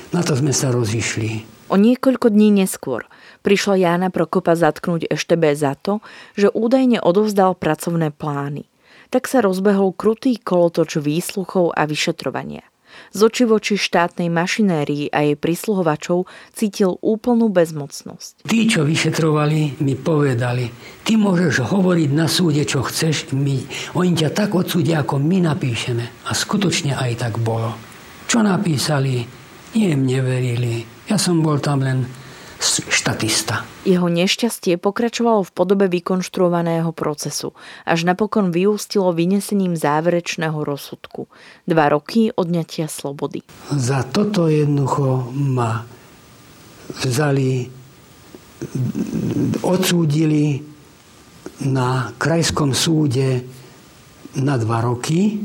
Na 0.09 0.25
to 0.25 0.33
sme 0.33 0.55
sa 0.55 0.73
rozišli. 0.73 1.45
O 1.69 1.77
niekoľko 1.77 2.33
dní 2.33 2.49
neskôr 2.49 3.05
prišla 3.45 3.77
Jána 3.77 4.09
Prokopa 4.09 4.57
zatknúť 4.57 5.05
Eštebe 5.05 5.53
za 5.53 5.77
to, 5.77 6.01
že 6.33 6.49
údajne 6.49 6.97
odovzdal 6.97 7.53
pracovné 7.53 8.09
plány. 8.09 8.65
Tak 9.13 9.29
sa 9.29 9.45
rozbehol 9.45 9.93
krutý 9.93 10.41
kolotoč 10.41 10.97
výsluchov 10.97 11.73
a 11.77 11.85
vyšetrovania. 11.85 12.65
Z 13.13 13.29
oči 13.29 13.45
voči 13.45 13.73
štátnej 13.77 14.33
mašinérii 14.33 15.13
a 15.13 15.25
jej 15.25 15.37
prisluhovačov 15.37 16.25
cítil 16.53 16.97
úplnú 17.05 17.49
bezmocnosť. 17.49 18.45
Tí, 18.45 18.65
čo 18.65 18.85
vyšetrovali, 18.85 19.81
mi 19.81 19.93
povedali, 19.93 20.69
ty 21.05 21.17
môžeš 21.17 21.69
hovoriť 21.69 22.09
na 22.09 22.25
súde, 22.25 22.65
čo 22.65 22.81
chceš, 22.85 23.33
my, 23.33 23.65
oni 23.97 24.11
ťa 24.13 24.29
tak 24.33 24.57
odsúdia, 24.57 25.05
ako 25.05 25.21
my 25.21 25.37
napíšeme. 25.53 26.29
A 26.29 26.31
skutočne 26.33 26.97
aj 26.97 27.29
tak 27.29 27.37
bolo. 27.41 27.88
Čo 28.29 28.45
napísali, 28.45 29.25
nie 29.73 29.89
im 29.89 30.05
neverili. 30.05 30.85
Ja 31.09 31.17
som 31.17 31.41
bol 31.41 31.57
tam 31.57 31.81
len 31.81 32.05
štatista. 32.61 33.65
Jeho 33.89 34.05
nešťastie 34.05 34.77
pokračovalo 34.77 35.41
v 35.41 35.51
podobe 35.55 35.89
vykonštruovaného 35.89 36.93
procesu, 36.93 37.57
až 37.89 38.05
napokon 38.05 38.53
vyústilo 38.53 39.09
vynesením 39.17 39.73
záverečného 39.73 40.61
rozsudku. 40.61 41.25
Dva 41.65 41.89
roky 41.89 42.29
odňatia 42.29 42.85
slobody. 42.85 43.41
Za 43.73 44.05
toto 44.05 44.45
jednoducho 44.45 45.33
ma 45.33 45.89
vzali, 47.01 47.65
odsúdili 49.65 50.61
na 51.65 52.13
krajskom 52.13 52.77
súde 52.77 53.41
na 54.37 54.53
dva 54.61 54.85
roky 54.85 55.41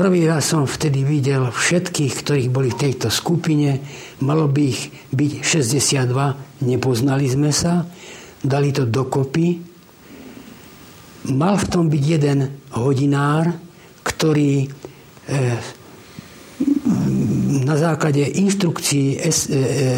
Prvý 0.00 0.24
raz 0.24 0.48
som 0.48 0.64
vtedy 0.64 1.04
videl 1.04 1.52
všetkých, 1.52 2.24
ktorých 2.24 2.48
boli 2.48 2.72
v 2.72 2.88
tejto 2.88 3.12
skupine. 3.12 3.84
Malo 4.24 4.48
by 4.48 4.62
ich 4.64 4.88
byť 5.12 5.44
62, 5.44 6.64
nepoznali 6.64 7.28
sme 7.28 7.52
sa, 7.52 7.84
dali 8.40 8.72
to 8.72 8.88
dokopy. 8.88 9.60
Mal 11.36 11.52
v 11.60 11.68
tom 11.68 11.92
byť 11.92 12.00
jeden 12.00 12.48
hodinár, 12.80 13.52
ktorý 14.00 14.72
eh, 15.28 15.60
na 17.60 17.76
základe 17.76 18.24
inštrukcií 18.24 19.20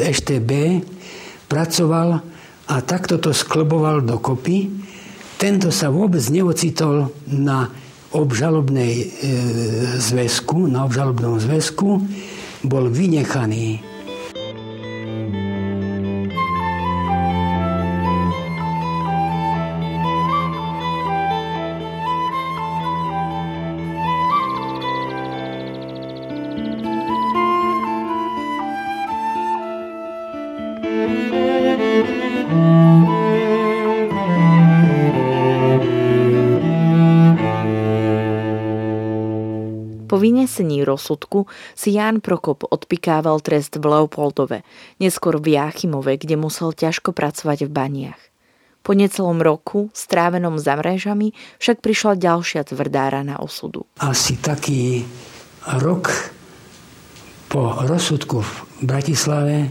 EŠTB 0.03 0.51
e, 0.51 0.83
pracoval 1.47 2.09
a 2.67 2.75
takto 2.83 3.23
to 3.23 3.31
sklboval 3.31 4.03
dokopy. 4.03 4.67
Tento 5.39 5.71
sa 5.71 5.95
vôbec 5.95 6.27
neocitol 6.27 7.07
na 7.31 7.82
obžalobnej 8.13 8.93
e, 9.01 9.07
zväzku, 10.01 10.69
na 10.69 10.85
obžalobnom 10.89 11.41
zväzku 11.41 12.01
bol 12.63 12.85
vynechaný 12.89 13.92
vynesení 40.83 40.85
rozsudku 40.85 41.47
si 41.75 41.95
Ján 41.95 42.21
Prokop 42.21 42.67
odpikával 42.67 43.41
trest 43.41 43.79
v 43.79 43.85
Leopoldove, 43.87 44.67
neskôr 44.99 45.39
v 45.39 45.55
Jáchymove, 45.55 46.19
kde 46.19 46.37
musel 46.37 46.75
ťažko 46.75 47.15
pracovať 47.15 47.67
v 47.67 47.71
baniach. 47.71 48.21
Po 48.83 48.99
necelom 48.99 49.39
roku, 49.39 49.95
strávenom 49.95 50.59
za 50.59 50.75
mrežami, 50.75 51.31
však 51.63 51.79
prišla 51.79 52.19
ďalšia 52.19 52.67
tvrdá 52.67 53.15
rana 53.15 53.39
osudu. 53.39 53.87
Asi 54.03 54.43
taký 54.43 55.07
rok 55.79 56.11
po 57.47 57.79
rozsudku 57.87 58.43
v 58.43 58.53
Bratislave 58.83 59.71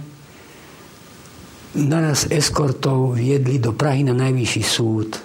naraz 1.76 2.32
eskortov 2.32 3.20
viedli 3.20 3.60
do 3.60 3.76
Prahy 3.76 4.08
na 4.08 4.16
najvyšší 4.16 4.64
súd. 4.64 5.20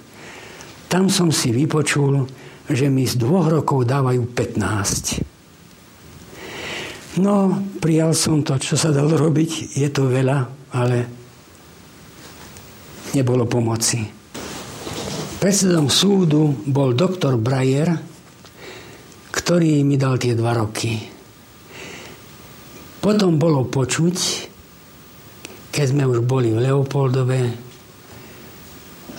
Tam 0.90 1.06
som 1.06 1.30
si 1.30 1.54
vypočul, 1.54 2.26
že 2.66 2.90
mi 2.90 3.06
z 3.06 3.22
dvoch 3.22 3.46
rokov 3.46 3.86
dávajú 3.86 4.26
15. 4.34 5.35
No, 7.16 7.48
prijal 7.80 8.12
som 8.12 8.44
to, 8.44 8.60
čo 8.60 8.76
sa 8.76 8.92
dalo 8.92 9.16
robiť. 9.16 9.80
Je 9.80 9.88
to 9.88 10.04
veľa, 10.04 10.38
ale 10.76 10.98
nebolo 13.16 13.48
pomoci. 13.48 14.04
Predsedom 15.40 15.88
súdu 15.88 16.52
bol 16.68 16.92
doktor 16.92 17.40
Brajer, 17.40 17.88
ktorý 19.32 19.80
mi 19.80 19.96
dal 19.96 20.20
tie 20.20 20.36
dva 20.36 20.60
roky. 20.60 21.00
Potom 23.00 23.40
bolo 23.40 23.64
počuť, 23.64 24.16
keď 25.72 25.86
sme 25.88 26.04
už 26.04 26.20
boli 26.20 26.52
v 26.52 26.68
Leopoldove 26.68 27.42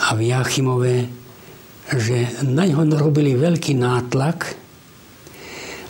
a 0.05 0.13
v 0.13 0.19
Jachimove, 0.21 0.95
že 1.97 2.45
na 2.45 2.67
ňo 2.67 2.83
robili 2.99 3.33
veľký 3.33 3.73
nátlak, 3.79 4.66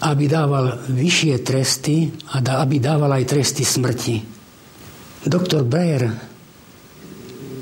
aby 0.03 0.29
dával 0.29 0.77
vyššie 0.89 1.35
tresty 1.41 2.11
a 2.33 2.43
aby 2.61 2.77
dával 2.77 3.09
aj 3.17 3.23
tresty 3.25 3.65
smrti. 3.65 4.21
Doktor 5.25 5.65
Breyer 5.65 6.07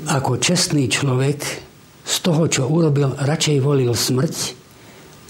ako 0.06 0.38
čestný 0.38 0.86
človek 0.86 1.38
z 2.06 2.16
toho, 2.22 2.46
čo 2.46 2.70
urobil, 2.70 3.18
radšej 3.18 3.58
volil 3.58 3.90
smrť, 3.90 4.36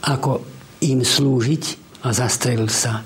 ako 0.04 0.44
im 0.84 1.00
slúžiť 1.00 1.64
a 2.04 2.12
zastrelil 2.12 2.68
sa. 2.68 3.00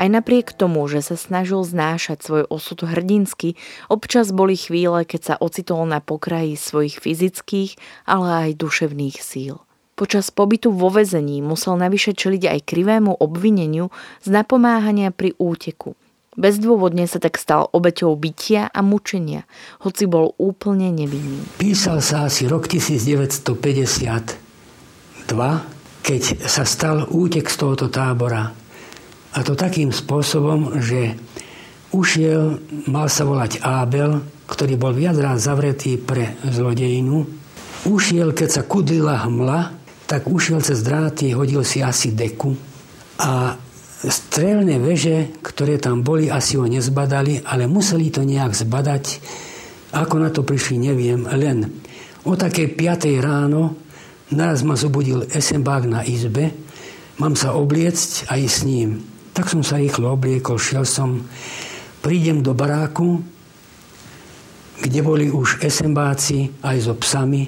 Aj 0.00 0.08
napriek 0.08 0.56
tomu, 0.56 0.88
že 0.88 1.04
sa 1.04 1.20
snažil 1.20 1.60
znášať 1.60 2.24
svoj 2.24 2.48
osud 2.48 2.88
hrdinsky, 2.88 3.60
občas 3.92 4.32
boli 4.32 4.56
chvíle, 4.56 5.04
keď 5.04 5.20
sa 5.20 5.34
ocitol 5.36 5.84
na 5.84 6.00
pokraji 6.00 6.56
svojich 6.56 7.04
fyzických, 7.04 7.76
ale 8.08 8.48
aj 8.48 8.64
duševných 8.64 9.20
síl. 9.20 9.60
Počas 10.00 10.32
pobytu 10.32 10.72
vo 10.72 10.88
vezení 10.88 11.44
musel 11.44 11.76
navyše 11.76 12.16
čeliť 12.16 12.48
aj 12.48 12.64
krivému 12.64 13.12
obvineniu 13.20 13.92
z 14.24 14.32
napomáhania 14.32 15.12
pri 15.12 15.36
úteku. 15.36 15.92
Bezdôvodne 16.32 17.04
sa 17.04 17.20
tak 17.20 17.36
stal 17.36 17.68
obeťou 17.68 18.16
bytia 18.16 18.72
a 18.72 18.80
mučenia, 18.80 19.44
hoci 19.84 20.08
bol 20.08 20.32
úplne 20.40 20.88
nevinný. 20.88 21.44
Písal 21.60 22.00
sa 22.00 22.24
asi 22.24 22.48
rok 22.48 22.64
1952, 22.72 23.52
keď 26.00 26.22
sa 26.48 26.64
stal 26.64 27.04
útek 27.12 27.52
z 27.52 27.56
tohoto 27.60 27.92
tábora. 27.92 28.59
A 29.30 29.46
to 29.46 29.54
takým 29.54 29.94
spôsobom, 29.94 30.82
že 30.82 31.14
ušiel, 31.94 32.58
mal 32.90 33.06
sa 33.06 33.22
volať 33.22 33.62
Ábel, 33.62 34.18
ktorý 34.50 34.74
bol 34.74 34.90
viac 34.90 35.14
zavretý 35.38 35.94
pre 35.98 36.34
zlodejinu. 36.42 37.22
Ušiel, 37.86 38.34
keď 38.34 38.48
sa 38.50 38.62
kudlila 38.66 39.22
hmla, 39.22 39.60
tak 40.10 40.26
ušiel 40.26 40.58
cez 40.58 40.82
dráty, 40.82 41.30
hodil 41.30 41.62
si 41.62 41.78
asi 41.78 42.10
deku. 42.10 42.50
A 43.22 43.54
strelné 44.02 44.82
veže, 44.82 45.38
ktoré 45.38 45.78
tam 45.78 46.02
boli, 46.02 46.26
asi 46.26 46.58
ho 46.58 46.66
nezbadali, 46.66 47.46
ale 47.46 47.70
museli 47.70 48.10
to 48.10 48.26
nejak 48.26 48.50
zbadať. 48.50 49.04
Ako 49.94 50.18
na 50.18 50.34
to 50.34 50.42
prišli, 50.42 50.82
neviem. 50.82 51.30
Len 51.30 51.70
o 52.26 52.34
také 52.34 52.66
5. 52.66 53.06
ráno 53.22 53.78
naraz 54.34 54.66
ma 54.66 54.74
zobudil 54.74 55.26
esembák 55.30 55.86
na 55.86 56.00
izbe. 56.02 56.50
Mám 57.22 57.38
sa 57.38 57.54
obliecť 57.54 58.30
a 58.32 58.40
ísť 58.40 58.54
s 58.54 58.66
ním. 58.66 59.09
Tak 59.30 59.46
som 59.46 59.62
sa 59.62 59.78
rýchlo 59.78 60.14
obliekol, 60.14 60.58
šiel 60.58 60.82
som, 60.82 61.22
prídem 62.02 62.42
do 62.42 62.56
baráku, 62.56 63.22
kde 64.80 65.00
boli 65.04 65.28
už 65.28 65.60
esembáci 65.60 66.50
aj 66.64 66.76
so 66.80 66.94
psami, 66.96 67.46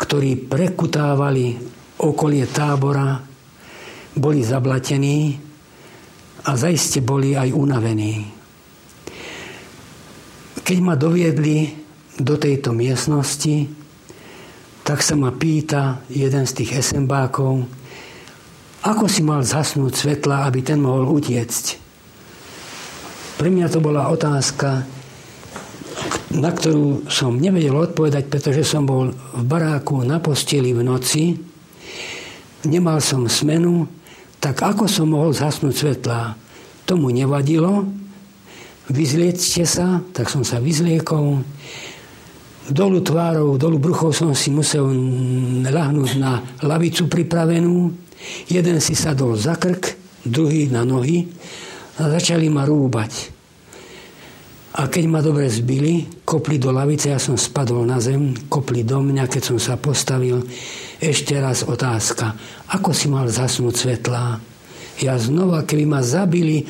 ktorí 0.00 0.48
prekutávali 0.48 1.60
okolie 2.00 2.48
tábora, 2.48 3.20
boli 4.16 4.40
zablatení 4.42 5.36
a 6.48 6.50
zaiste 6.58 7.04
boli 7.04 7.38
aj 7.38 7.54
unavení. 7.54 8.26
Keď 10.62 10.78
ma 10.82 10.96
doviedli 10.96 11.70
do 12.18 12.34
tejto 12.40 12.74
miestnosti, 12.74 13.68
tak 14.82 14.98
sa 15.04 15.14
ma 15.14 15.30
pýta 15.30 16.02
jeden 16.10 16.44
z 16.48 16.52
tých 16.62 16.82
esembákov, 16.82 17.62
ako 18.82 19.06
si 19.06 19.22
mal 19.22 19.46
zhasnúť 19.46 19.92
svetla, 19.94 20.50
aby 20.50 20.60
ten 20.66 20.82
mohol 20.82 21.06
utiecť? 21.14 21.64
Pre 23.38 23.48
mňa 23.50 23.66
to 23.70 23.78
bola 23.78 24.10
otázka, 24.10 24.82
na 26.34 26.50
ktorú 26.50 27.06
som 27.06 27.38
nevedel 27.38 27.74
odpovedať, 27.74 28.26
pretože 28.26 28.66
som 28.66 28.82
bol 28.82 29.14
v 29.14 29.42
baráku 29.46 30.02
na 30.02 30.18
posteli 30.18 30.74
v 30.74 30.82
noci, 30.82 31.38
nemal 32.66 32.98
som 32.98 33.26
smenu, 33.30 33.86
tak 34.42 34.58
ako 34.62 34.90
som 34.90 35.14
mohol 35.14 35.30
zhasnúť 35.30 35.74
svetlá? 35.74 36.34
Tomu 36.82 37.14
nevadilo, 37.14 37.86
vyzliečte 38.90 39.62
sa, 39.62 40.02
tak 40.10 40.26
som 40.26 40.42
sa 40.42 40.58
vyzliekol, 40.58 41.46
dolu 42.70 42.98
tvárou, 43.02 43.58
dolu 43.58 43.78
bruchou 43.78 44.10
som 44.10 44.34
si 44.34 44.50
musel 44.50 44.86
ľahnúť 45.66 46.10
na 46.18 46.42
lavicu 46.62 47.06
pripravenú, 47.06 47.94
jeden 48.46 48.78
si 48.78 48.94
sadol 48.94 49.38
za 49.38 49.56
krk, 49.56 49.98
druhý 50.26 50.70
na 50.70 50.86
nohy 50.86 51.26
a 51.98 52.08
začali 52.08 52.46
ma 52.48 52.66
rúbať. 52.66 53.42
A 54.72 54.88
keď 54.88 55.04
ma 55.04 55.20
dobre 55.20 55.52
zbili, 55.52 56.24
kopli 56.24 56.56
do 56.56 56.72
lavice, 56.72 57.12
ja 57.12 57.20
som 57.20 57.36
spadol 57.36 57.84
na 57.84 58.00
zem, 58.00 58.32
kopli 58.48 58.80
do 58.88 59.04
mňa, 59.04 59.28
keď 59.28 59.42
som 59.52 59.58
sa 59.60 59.76
postavil. 59.76 60.40
Ešte 60.96 61.36
raz 61.36 61.60
otázka, 61.60 62.32
ako 62.72 62.96
si 62.96 63.12
mal 63.12 63.28
zasnúť 63.28 63.74
svetlá? 63.76 64.40
Ja 64.96 65.20
znova, 65.20 65.68
keby 65.68 65.84
ma 65.84 66.00
zabili, 66.00 66.64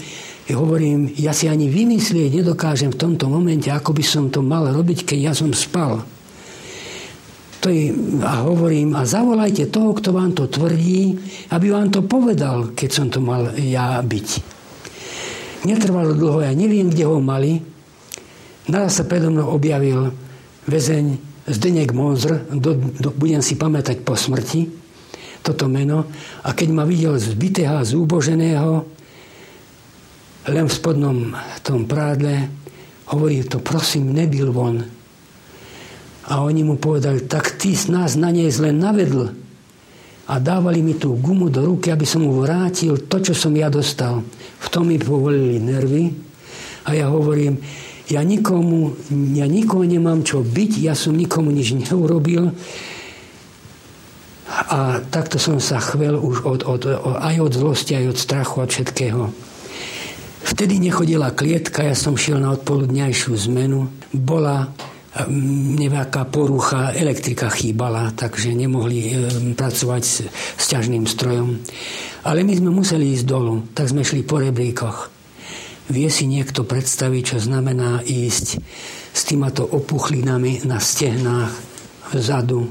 hovorím, 0.51 1.15
ja 1.15 1.31
si 1.31 1.47
ani 1.47 1.71
vymyslieť 1.71 2.43
nedokážem 2.43 2.91
v 2.91 2.99
tomto 2.99 3.31
momente, 3.31 3.71
ako 3.71 3.95
by 3.95 4.03
som 4.03 4.27
to 4.35 4.43
mal 4.43 4.67
robiť, 4.67 5.07
keď 5.07 5.19
ja 5.31 5.33
som 5.38 5.55
spal. 5.55 6.03
To 7.62 7.70
je, 7.70 7.94
a 8.27 8.42
hovorím, 8.42 8.98
a 8.98 9.07
zavolajte 9.07 9.70
toho, 9.70 9.94
kto 9.94 10.11
vám 10.11 10.35
to 10.35 10.51
tvrdí, 10.51 11.14
aby 11.55 11.70
vám 11.70 11.94
to 11.94 12.03
povedal, 12.03 12.75
keď 12.75 12.90
som 12.90 13.07
to 13.07 13.22
mal 13.22 13.55
ja 13.55 14.03
byť. 14.03 14.29
Netrvalo 15.62 16.11
dlho, 16.11 16.42
ja 16.42 16.51
neviem, 16.59 16.90
kde 16.90 17.07
ho 17.07 17.22
mali, 17.22 17.62
Naraz 18.70 19.03
sa 19.03 19.05
predo 19.09 19.35
mnou 19.35 19.59
objavil 19.59 20.14
väzeň 20.70 21.18
Zdenek 21.51 21.90
Monzr, 21.90 22.46
do, 22.55 22.79
do, 22.79 23.11
budem 23.11 23.42
si 23.42 23.59
pamätať 23.59 24.07
po 24.07 24.14
smrti 24.14 24.70
toto 25.42 25.66
meno. 25.66 26.07
A 26.46 26.55
keď 26.55 26.68
ma 26.70 26.87
videl 26.87 27.18
zbitého, 27.18 27.83
zúboženého, 27.83 28.87
len 30.46 30.66
v 30.70 30.75
spodnom 30.75 31.35
tom 31.66 31.90
prádle, 31.90 32.46
hovorí 33.11 33.42
to, 33.42 33.59
prosím, 33.59 34.14
nebyl 34.14 34.55
von. 34.55 35.02
A 36.31 36.47
oni 36.47 36.63
mu 36.63 36.79
povedali, 36.79 37.27
tak 37.27 37.59
ty 37.59 37.75
z 37.75 37.91
nás 37.91 38.15
na 38.15 38.31
nej 38.31 38.47
zle 38.53 38.71
navedl. 38.71 39.35
A 40.31 40.39
dávali 40.39 40.79
mi 40.81 40.95
tú 40.95 41.19
gumu 41.19 41.51
do 41.51 41.67
ruky, 41.67 41.91
aby 41.91 42.07
som 42.07 42.23
mu 42.23 42.39
vrátil 42.39 42.95
to, 43.11 43.19
čo 43.19 43.35
som 43.35 43.51
ja 43.59 43.67
dostal. 43.67 44.23
V 44.63 44.67
tom 44.71 44.87
mi 44.87 44.97
povolili 45.03 45.59
nervy. 45.59 46.15
A 46.87 46.95
ja 46.95 47.11
hovorím, 47.11 47.59
ja 48.07 48.23
nikomu, 48.23 48.95
ja 49.35 49.47
nikomu 49.51 49.83
nemám 49.83 50.23
čo 50.23 50.47
byť, 50.47 50.73
ja 50.83 50.95
som 50.95 51.15
nikomu 51.19 51.51
nič 51.51 51.75
neurobil. 51.75 52.55
A 54.53 55.01
takto 55.11 55.43
som 55.43 55.59
sa 55.59 55.83
chvel 55.83 56.15
už 56.15 56.45
od, 56.45 56.61
od, 56.69 56.83
aj 57.19 57.37
od 57.41 57.53
zlosti, 57.57 57.99
aj 57.99 58.15
od 58.15 58.19
strachu, 58.19 58.55
od 58.63 58.71
všetkého. 58.71 59.23
Vtedy 60.43 60.83
nechodila 60.83 61.33
klietka, 61.33 61.87
ja 61.87 61.97
som 61.97 62.19
šiel 62.19 62.43
na 62.43 62.53
odpoludňajšiu 62.53 63.33
zmenu. 63.49 63.89
Bola 64.13 64.69
nejaká 65.12 66.25
porucha, 66.25 66.96
elektrika 66.96 67.53
chýbala, 67.53 68.16
takže 68.16 68.57
nemohli 68.57 68.98
e, 69.05 69.11
pracovať 69.53 70.03
s, 70.03 70.25
s 70.57 70.64
ťažným 70.72 71.05
strojom. 71.05 71.61
Ale 72.25 72.40
my 72.40 72.53
sme 72.57 72.70
museli 72.72 73.12
ísť 73.12 73.27
dolu, 73.29 73.68
tak 73.77 73.92
sme 73.92 74.01
šli 74.01 74.25
po 74.25 74.40
rebríkoch. 74.40 75.12
Vie 75.92 76.09
si 76.09 76.25
niekto 76.25 76.64
predstaviť, 76.64 77.37
čo 77.37 77.38
znamená 77.44 78.01
ísť 78.01 78.46
s 79.12 79.20
týmato 79.29 79.68
opuchlinami 79.68 80.64
na 80.64 80.81
stehnách, 80.81 81.53
vzadu, 82.16 82.64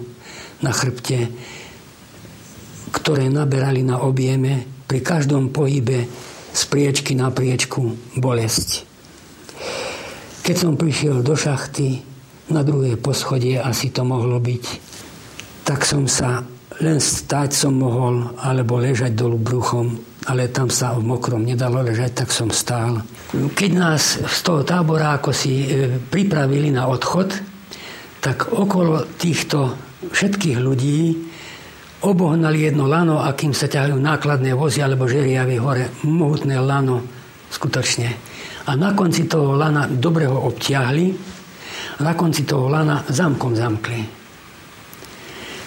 na 0.66 0.74
chrbte, 0.74 1.30
ktoré 2.90 3.30
naberali 3.30 3.86
na 3.86 4.02
objeme 4.02 4.66
pri 4.90 5.00
každom 5.06 5.54
pohybe 5.54 6.10
z 6.52 6.62
priečky 6.68 7.14
na 7.14 7.30
priečku 7.30 8.18
bolesť. 8.18 8.90
Keď 10.42 10.56
som 10.58 10.74
prišiel 10.74 11.22
do 11.22 11.38
šachty, 11.38 12.11
na 12.52 12.62
druhé 12.62 13.00
poschodie 13.00 13.58
asi 13.58 13.90
to 13.90 14.04
mohlo 14.04 14.38
byť, 14.38 14.64
tak 15.64 15.88
som 15.88 16.06
sa 16.06 16.44
len 16.82 16.98
stať 17.00 17.50
som 17.56 17.78
mohol, 17.78 18.36
alebo 18.42 18.82
ležať 18.82 19.16
dolu 19.16 19.38
bruchom 19.40 20.12
ale 20.30 20.54
tam 20.54 20.70
sa 20.70 20.94
v 20.94 21.02
mokrom 21.02 21.42
nedalo 21.42 21.82
ležať, 21.82 22.26
tak 22.26 22.30
som 22.30 22.54
stál. 22.54 23.02
Keď 23.34 23.72
nás 23.74 24.22
z 24.22 24.40
toho 24.46 24.62
tábora 24.62 25.18
ako 25.18 25.34
si 25.34 25.66
e, 25.66 25.98
pripravili 25.98 26.70
na 26.70 26.86
odchod, 26.86 27.34
tak 28.22 28.54
okolo 28.54 29.18
týchto 29.18 29.74
všetkých 30.14 30.58
ľudí 30.62 31.18
obohnali 32.06 32.70
jedno 32.70 32.86
lano, 32.86 33.18
akým 33.18 33.50
sa 33.50 33.66
ťahajú 33.66 33.98
nákladné 33.98 34.54
vozy 34.54 34.86
alebo 34.86 35.10
žeriavy 35.10 35.58
hore. 35.58 35.90
Mohutné 36.06 36.62
lano, 36.62 37.02
skutočne. 37.50 38.10
A 38.70 38.78
na 38.78 38.94
konci 38.94 39.26
toho 39.26 39.58
lana 39.58 39.90
dobre 39.90 40.30
ho 40.30 40.38
obtiahli 40.38 41.18
na 42.02 42.14
konci 42.18 42.44
toho 42.44 42.68
lana 42.68 43.06
zamkom 43.08 43.56
zamkli. 43.56 44.02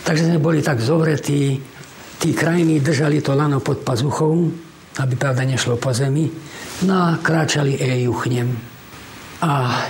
Takže 0.04 0.28
sme 0.28 0.38
boli 0.42 0.60
tak 0.60 0.84
zovretí, 0.84 1.56
tí 2.20 2.30
krajní 2.36 2.82
držali 2.84 3.24
to 3.24 3.32
lano 3.32 3.64
pod 3.64 3.80
pazuchou, 3.80 4.52
aby 5.00 5.14
pravda 5.16 5.48
nešlo 5.48 5.80
po 5.80 5.90
zemi, 5.90 6.28
no 6.86 6.94
a 6.94 7.18
kráčali 7.18 7.80
e 7.80 8.04
juchnem. 8.04 8.52
A 9.42 9.80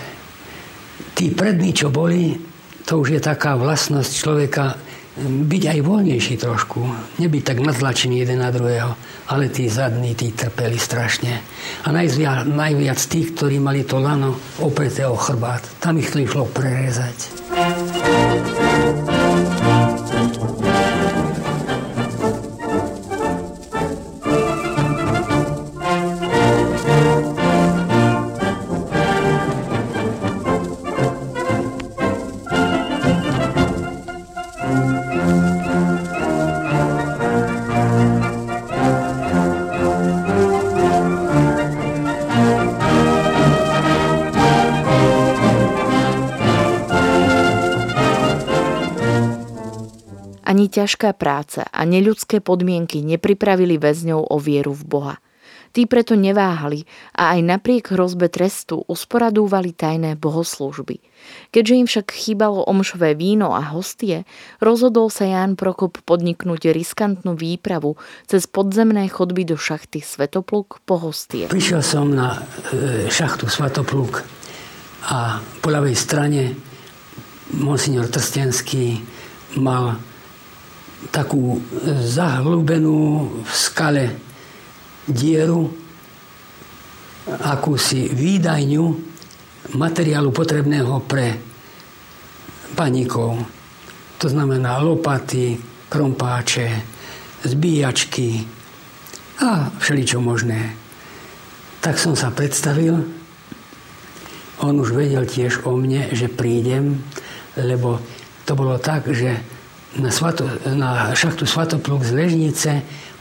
tí 1.18 1.34
prední, 1.34 1.74
čo 1.74 1.90
boli, 1.90 2.38
to 2.84 3.00
už 3.00 3.18
je 3.18 3.20
taká 3.20 3.56
vlastnosť 3.56 4.10
človeka 4.12 4.64
byť 5.22 5.62
aj 5.70 5.78
voľnejší 5.86 6.34
trošku, 6.42 6.82
nebyť 7.22 7.42
tak 7.46 7.58
nadlačený 7.62 8.26
jeden 8.26 8.42
na 8.42 8.50
druhého, 8.50 8.98
ale 9.30 9.46
tí 9.46 9.70
zadní, 9.70 10.18
tí 10.18 10.34
trpeli 10.34 10.74
strašne. 10.74 11.38
A 11.86 11.94
najviac, 11.94 12.50
najviac 12.50 12.98
tých, 12.98 13.38
ktorí 13.38 13.62
mali 13.62 13.86
to 13.86 14.02
lano 14.02 14.34
opreté 14.58 15.06
o 15.06 15.14
chrbát, 15.14 15.62
tam 15.78 16.02
ich 16.02 16.10
to 16.10 16.18
išlo 16.18 16.50
prerezať. 16.50 17.30
Ťažká 50.74 51.14
práca 51.14 51.70
a 51.70 51.86
neľudské 51.86 52.42
podmienky 52.42 53.06
nepripravili 53.06 53.78
väzňov 53.78 54.26
o 54.26 54.36
vieru 54.42 54.74
v 54.74 54.82
Boha. 54.82 55.16
Tí 55.74 55.90
preto 55.90 56.14
neváhali 56.14 56.86
a 57.18 57.34
aj 57.34 57.40
napriek 57.42 57.98
hrozbe 57.98 58.30
trestu 58.30 58.86
usporadúvali 58.86 59.74
tajné 59.74 60.14
bohoslúžby. 60.14 61.02
Keďže 61.50 61.74
im 61.74 61.86
však 61.90 62.14
chýbalo 62.14 62.62
omšové 62.62 63.18
víno 63.18 63.50
a 63.58 63.74
hostie, 63.74 64.22
rozhodol 64.62 65.10
sa 65.10 65.26
Ján 65.26 65.58
Prokop 65.58 65.98
podniknúť 66.06 66.70
riskantnú 66.70 67.34
výpravu 67.34 67.98
cez 68.30 68.46
podzemné 68.46 69.10
chodby 69.10 69.42
do 69.42 69.58
šachty 69.58 69.98
Svetopluk 69.98 70.78
po 70.86 70.94
hostie. 71.02 71.50
Prišiel 71.50 71.82
som 71.82 72.06
na 72.06 72.38
e, 72.70 73.10
šachtu 73.10 73.50
Svetopluk 73.50 74.22
a 75.10 75.42
po 75.58 75.74
ľavej 75.74 75.96
strane 75.98 76.54
monsignor 77.50 78.06
Trstenský 78.06 79.02
mal 79.58 79.98
takú 81.12 81.60
zahlúbenú 82.04 83.28
v 83.44 83.52
skale 83.52 84.04
dieru, 85.04 85.68
akúsi 87.24 88.12
výdajňu 88.12 88.84
materiálu 89.76 90.28
potrebného 90.28 90.94
pre 91.08 91.36
panikov. 92.76 93.40
To 94.20 94.26
znamená 94.28 94.80
lopaty, 94.80 95.56
krompáče, 95.88 96.68
zbíjačky 97.44 98.44
a 99.40 99.72
všeličo 99.78 100.20
možné. 100.20 100.76
Tak 101.80 102.00
som 102.00 102.16
sa 102.16 102.32
predstavil. 102.32 102.96
On 104.64 104.74
už 104.80 104.96
vedel 104.96 105.28
tiež 105.28 105.68
o 105.68 105.76
mne, 105.76 106.08
že 106.16 106.32
prídem, 106.32 107.04
lebo 107.60 108.00
to 108.48 108.56
bolo 108.56 108.80
tak, 108.80 109.08
že 109.12 109.53
na, 109.98 110.10
svato, 110.10 110.46
na 110.74 111.14
šachtu 111.14 111.46
Svatopluk 111.46 112.02
z 112.02 112.12
Ležnice 112.14 112.72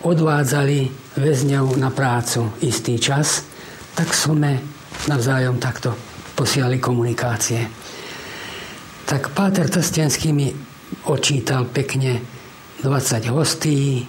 odvádzali 0.04 0.90
väzňov 1.18 1.78
na 1.78 1.94
prácu 1.94 2.50
istý 2.66 2.98
čas, 2.98 3.46
tak 3.94 4.12
sme 4.12 4.58
navzájom 5.06 5.62
takto 5.62 5.94
posielali 6.34 6.82
komunikácie. 6.82 7.62
Tak 9.06 9.36
Páter 9.36 9.70
Trstenský 9.70 10.34
mi 10.34 10.50
očítal 11.06 11.70
pekne 11.70 12.20
20 12.82 13.32
hostí, 13.32 14.04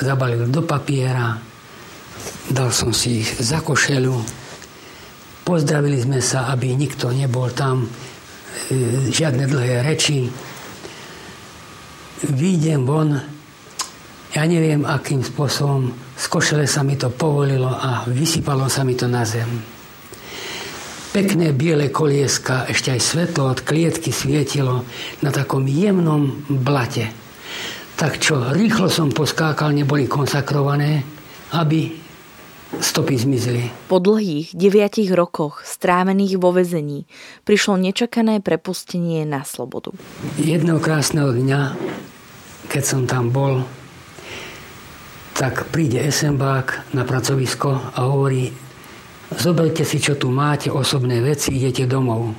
zabalil 0.00 0.48
do 0.48 0.64
papiera, 0.64 1.36
dal 2.50 2.72
som 2.72 2.90
si 2.90 3.22
ich 3.22 3.30
za 3.38 3.60
košelu, 3.60 4.16
pozdravili 5.46 6.00
sme 6.00 6.20
sa, 6.20 6.50
aby 6.52 6.74
nikto 6.74 7.12
nebol 7.12 7.52
tam, 7.52 7.84
e, 7.84 7.88
žiadne 9.12 9.44
dlhé 9.46 9.84
reči. 9.84 10.26
Výjdem 12.22 12.86
von, 12.86 13.18
ja 14.32 14.42
neviem, 14.46 14.86
akým 14.86 15.26
spôsobom 15.26 15.90
z 16.14 16.24
košele 16.30 16.66
sa 16.70 16.86
mi 16.86 16.94
to 16.94 17.10
povolilo 17.10 17.70
a 17.70 18.06
vysypalo 18.06 18.70
sa 18.70 18.86
mi 18.86 18.94
to 18.94 19.10
na 19.10 19.26
zem. 19.26 19.48
Pekné 21.12 21.52
biele 21.52 21.92
kolieska, 21.92 22.64
ešte 22.70 22.94
aj 22.94 23.00
svetlo 23.02 23.52
od 23.52 23.60
klietky 23.66 24.14
svietilo 24.14 24.86
na 25.20 25.28
takom 25.28 25.68
jemnom 25.68 26.46
blate 26.48 27.22
tak 28.02 28.18
čo, 28.18 28.50
rýchlo 28.50 28.90
som 28.90 29.14
poskákal, 29.14 29.70
neboli 29.70 30.10
konsakrované, 30.10 31.06
aby 31.54 31.94
stopy 32.82 33.14
zmizli. 33.14 33.70
Po 33.86 34.02
dlhých 34.02 34.58
deviatich 34.58 35.14
rokoch 35.14 35.62
strávených 35.62 36.34
vo 36.42 36.50
vezení 36.50 37.06
prišlo 37.46 37.78
nečakané 37.78 38.42
prepustenie 38.42 39.22
na 39.22 39.46
slobodu. 39.46 39.94
Jedného 40.34 40.82
krásneho 40.82 41.30
dňa, 41.30 41.78
keď 42.68 42.82
som 42.82 43.02
tam 43.06 43.30
bol, 43.32 43.64
tak 45.32 45.72
príde 45.72 45.98
SMBák 45.98 46.94
na 46.94 47.02
pracovisko 47.02 47.96
a 47.96 47.98
hovorí, 48.06 48.52
zoberte 49.34 49.82
si, 49.82 49.98
čo 49.98 50.14
tu 50.14 50.28
máte, 50.28 50.68
osobné 50.68 51.18
veci, 51.24 51.56
idete 51.56 51.88
domov. 51.88 52.30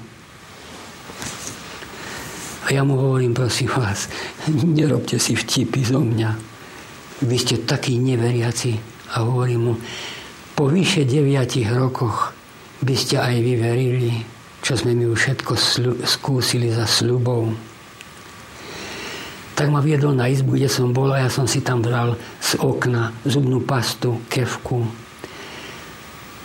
A 2.63 2.71
ja 2.71 2.87
mu 2.87 2.95
hovorím, 2.95 3.35
prosím 3.35 3.73
vás, 3.75 4.07
nerobte 4.79 5.19
si 5.19 5.35
vtipy 5.35 5.83
zo 5.83 5.99
mňa. 5.99 6.31
Vy 7.27 7.35
ste 7.39 7.55
takí 7.67 7.99
neveriaci. 7.99 8.71
A 9.13 9.27
hovorím 9.27 9.61
mu, 9.67 9.73
po 10.53 10.69
vyše 10.69 11.03
deviatich 11.03 11.67
rokoch 11.69 12.31
by 12.81 12.95
ste 12.95 13.19
aj 13.19 13.35
vy 13.41 13.53
čo 14.63 14.79
sme 14.79 14.95
mi 14.95 15.03
už 15.03 15.19
všetko 15.19 15.53
skúsili 16.07 16.71
za 16.71 16.87
sľubou. 16.87 17.72
Tak 19.53 19.69
ma 19.69 19.79
viedol 19.85 20.17
na 20.17 20.25
izbu, 20.25 20.57
kde 20.57 20.69
som 20.69 20.89
bol 20.89 21.13
a 21.13 21.21
ja 21.21 21.29
som 21.29 21.45
si 21.45 21.61
tam 21.61 21.85
bral 21.85 22.17
z 22.41 22.57
okna 22.57 23.13
zubnú 23.21 23.61
pastu, 23.61 24.17
kevku. 24.25 24.85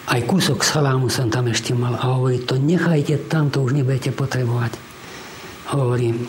Aj 0.09 0.21
kúsok 0.25 0.65
salámu 0.65 1.13
som 1.13 1.29
tam 1.29 1.49
ešte 1.53 1.77
mal 1.77 1.97
a 1.97 2.17
hovorí, 2.17 2.41
to 2.45 2.57
nechajte 2.57 3.29
tam, 3.29 3.53
to 3.53 3.65
už 3.65 3.77
nebudete 3.77 4.13
potrebovať. 4.13 4.77
Hovorím, 5.73 6.25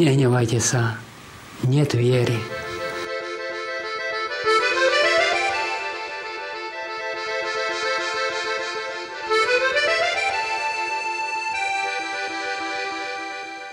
nehnevajte 0.00 0.60
sa, 0.60 0.96
net 1.68 1.92
viery. 1.92 2.61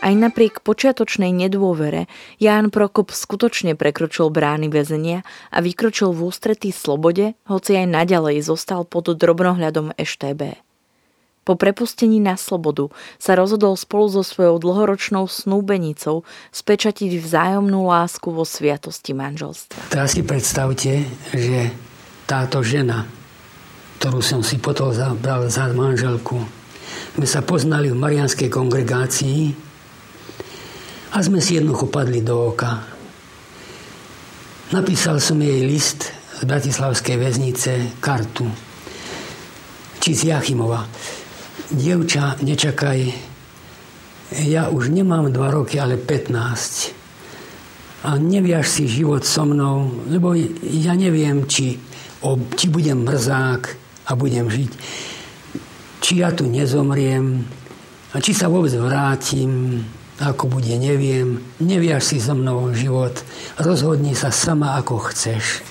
Aj 0.09 0.17
napriek 0.17 0.65
počiatočnej 0.65 1.29
nedôvere 1.29 2.09
Ján 2.41 2.73
Prokop 2.73 3.13
skutočne 3.13 3.77
prekročil 3.77 4.33
brány 4.33 4.65
väzenia 4.65 5.21
a 5.53 5.61
vykročil 5.61 6.17
v 6.17 6.33
ústretí 6.33 6.73
slobode, 6.73 7.37
hoci 7.45 7.77
aj 7.77 7.93
naďalej 7.93 8.41
zostal 8.41 8.89
pod 8.89 9.13
drobnohľadom 9.13 9.93
EŠTB. 10.01 10.57
Po 11.45 11.53
prepustení 11.53 12.17
na 12.17 12.41
slobodu 12.41 12.89
sa 13.21 13.37
rozhodol 13.37 13.77
spolu 13.77 14.09
so 14.09 14.25
svojou 14.25 14.57
dlhoročnou 14.57 15.29
snúbenicou 15.29 16.25
spečatiť 16.57 17.13
vzájomnú 17.13 17.85
lásku 17.85 18.33
vo 18.33 18.49
sviatosti 18.49 19.13
manželstva. 19.13 19.93
Teraz 19.93 20.17
si 20.17 20.25
predstavte, 20.25 21.05
že 21.37 21.69
táto 22.25 22.65
žena, 22.65 23.05
ktorú 24.01 24.25
som 24.25 24.41
si 24.41 24.57
potom 24.57 24.89
zabral 24.89 25.45
za 25.53 25.69
manželku, 25.69 26.41
sme 27.13 27.29
sa 27.29 27.45
poznali 27.45 27.93
v 27.93 28.01
marianskej 28.01 28.49
kongregácii 28.49 29.68
a 31.09 31.17
sme 31.21 31.41
si 31.41 31.57
jednoducho 31.57 31.89
padli 31.89 32.21
do 32.21 32.53
oka. 32.53 32.85
Napísal 34.69 35.17
som 35.17 35.41
jej 35.41 35.65
list 35.65 36.13
z 36.39 36.41
Bratislavskej 36.45 37.17
väznice 37.17 37.97
kartu, 37.97 38.45
či 39.97 40.13
z 40.13 40.35
Jachimova 40.35 40.85
dievča, 41.69 42.41
nečakaj, 42.41 42.99
ja 44.45 44.69
už 44.69 44.89
nemám 44.89 45.29
dva 45.33 45.53
roky, 45.53 45.77
ale 45.77 45.97
15. 45.97 46.97
A 48.09 48.15
neviaš 48.17 48.79
si 48.79 48.83
život 48.87 49.25
so 49.25 49.45
mnou, 49.45 50.05
lebo 50.07 50.33
ja 50.65 50.95
neviem, 50.95 51.45
či, 51.45 51.77
či 52.55 52.65
budem 52.69 53.05
mrzák 53.05 53.61
a 54.09 54.11
budem 54.15 54.49
žiť. 54.49 54.71
Či 55.99 56.11
ja 56.23 56.31
tu 56.31 56.47
nezomriem 56.47 57.43
a 58.13 58.15
či 58.23 58.31
sa 58.33 58.47
vôbec 58.49 58.73
vrátim, 58.79 59.83
ako 60.19 60.59
bude, 60.59 60.75
neviem. 60.75 61.39
Neviaš 61.63 62.11
si 62.11 62.17
so 62.19 62.35
mnou 62.35 62.75
život. 62.75 63.15
Rozhodni 63.55 64.11
sa 64.19 64.35
sama, 64.35 64.75
ako 64.75 65.07
chceš. 65.11 65.63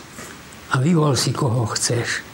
A 0.72 0.80
vyvol 0.80 1.12
si, 1.20 1.36
koho 1.36 1.68
chceš. 1.76 2.24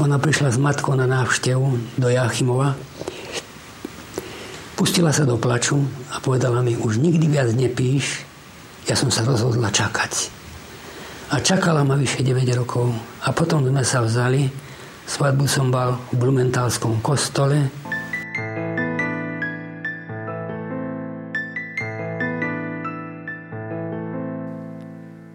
Ona 0.00 0.16
prišla 0.16 0.52
s 0.52 0.58
matkou 0.60 0.96
na 0.96 1.04
návštevu 1.04 1.96
do 2.00 2.08
Jachimova. 2.08 2.76
Pustila 4.76 5.12
sa 5.12 5.24
do 5.24 5.40
plaču 5.40 5.80
a 6.12 6.20
povedala 6.20 6.60
mi, 6.60 6.76
už 6.76 7.00
nikdy 7.00 7.32
viac 7.32 7.48
nepíš, 7.52 8.24
ja 8.84 8.92
som 8.92 9.08
sa 9.08 9.24
rozhodla 9.24 9.72
čakať. 9.72 10.32
A 11.32 11.40
čakala 11.40 11.80
ma 11.80 11.96
vyše 11.96 12.20
9 12.20 12.44
rokov. 12.56 12.92
A 13.24 13.32
potom 13.32 13.64
sme 13.64 13.82
sa 13.84 14.04
vzali, 14.04 14.52
svadbu 15.08 15.44
som 15.48 15.72
bol 15.72 15.96
v 16.12 16.20
Blumentálskom 16.20 17.00
kostole, 17.00 17.72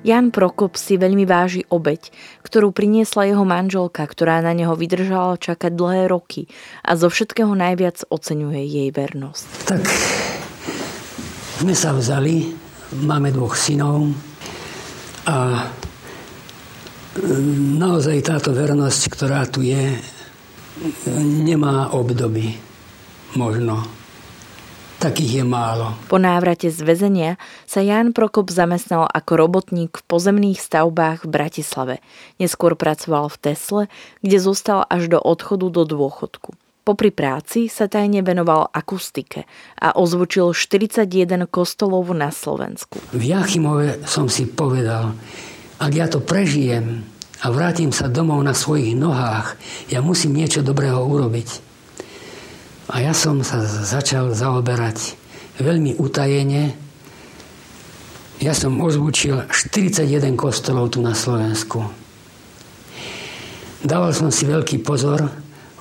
Jan 0.02 0.34
Prokop 0.34 0.82
si 0.82 0.98
veľmi 0.98 1.30
váži 1.30 1.62
obeď, 1.70 2.10
ktorú 2.42 2.74
priniesla 2.74 3.30
jeho 3.30 3.46
manželka, 3.46 4.02
ktorá 4.02 4.42
na 4.42 4.50
neho 4.58 4.74
vydržala 4.74 5.38
čakať 5.38 5.78
dlhé 5.78 6.10
roky 6.10 6.50
a 6.82 6.98
zo 6.98 7.06
všetkého 7.06 7.54
najviac 7.54 8.10
oceňuje 8.10 8.62
jej 8.66 8.90
vernosť. 8.90 9.46
Tak 9.70 9.84
sme 11.62 11.78
sa 11.78 11.94
vzali, 11.94 12.50
máme 13.06 13.30
dvoch 13.30 13.54
synov 13.54 14.10
a 15.30 15.70
naozaj 17.78 18.18
táto 18.26 18.58
vernosť, 18.58 19.02
ktorá 19.14 19.46
tu 19.46 19.62
je, 19.62 20.02
nemá 21.46 21.94
obdoby 21.94 22.58
možno 23.38 24.01
Takých 25.02 25.42
je 25.42 25.46
málo. 25.50 25.98
Po 26.14 26.22
návrate 26.22 26.70
z 26.70 26.78
väzenia 26.86 27.42
sa 27.66 27.82
Ján 27.82 28.14
Prokop 28.14 28.54
zamestnal 28.54 29.10
ako 29.10 29.34
robotník 29.34 29.98
v 29.98 30.04
pozemných 30.06 30.62
stavbách 30.62 31.26
v 31.26 31.30
Bratislave. 31.42 31.96
Neskôr 32.38 32.78
pracoval 32.78 33.26
v 33.34 33.38
Tesle, 33.42 33.84
kde 34.22 34.38
zostal 34.38 34.86
až 34.86 35.10
do 35.10 35.18
odchodu 35.18 35.74
do 35.74 35.90
dôchodku. 35.90 36.54
Popri 36.86 37.10
práci 37.10 37.66
sa 37.66 37.90
tajne 37.90 38.22
venoval 38.22 38.70
akustike 38.70 39.50
a 39.82 39.98
ozvučil 39.98 40.54
41 40.54 41.50
kostolov 41.50 42.06
na 42.14 42.30
Slovensku. 42.30 43.02
V 43.10 43.22
Jachimove 43.26 44.06
som 44.06 44.30
si 44.30 44.46
povedal, 44.46 45.18
ak 45.82 45.92
ja 45.98 46.06
to 46.06 46.22
prežijem 46.22 47.02
a 47.42 47.50
vrátim 47.50 47.90
sa 47.90 48.06
domov 48.06 48.46
na 48.46 48.54
svojich 48.54 48.94
nohách, 48.94 49.58
ja 49.90 49.98
musím 50.06 50.38
niečo 50.38 50.62
dobrého 50.62 51.02
urobiť. 51.02 51.71
A 52.92 53.00
ja 53.00 53.16
som 53.16 53.40
sa 53.40 53.64
začal 53.64 54.36
zaoberať 54.36 55.16
veľmi 55.64 55.96
utajene. 55.96 56.76
Ja 58.44 58.52
som 58.52 58.84
ozvučil 58.84 59.48
41 59.48 60.36
kostolov 60.36 60.92
tu 60.92 61.00
na 61.00 61.16
Slovensku. 61.16 61.88
Dával 63.80 64.12
som 64.12 64.28
si 64.28 64.44
veľký 64.44 64.84
pozor, 64.84 65.24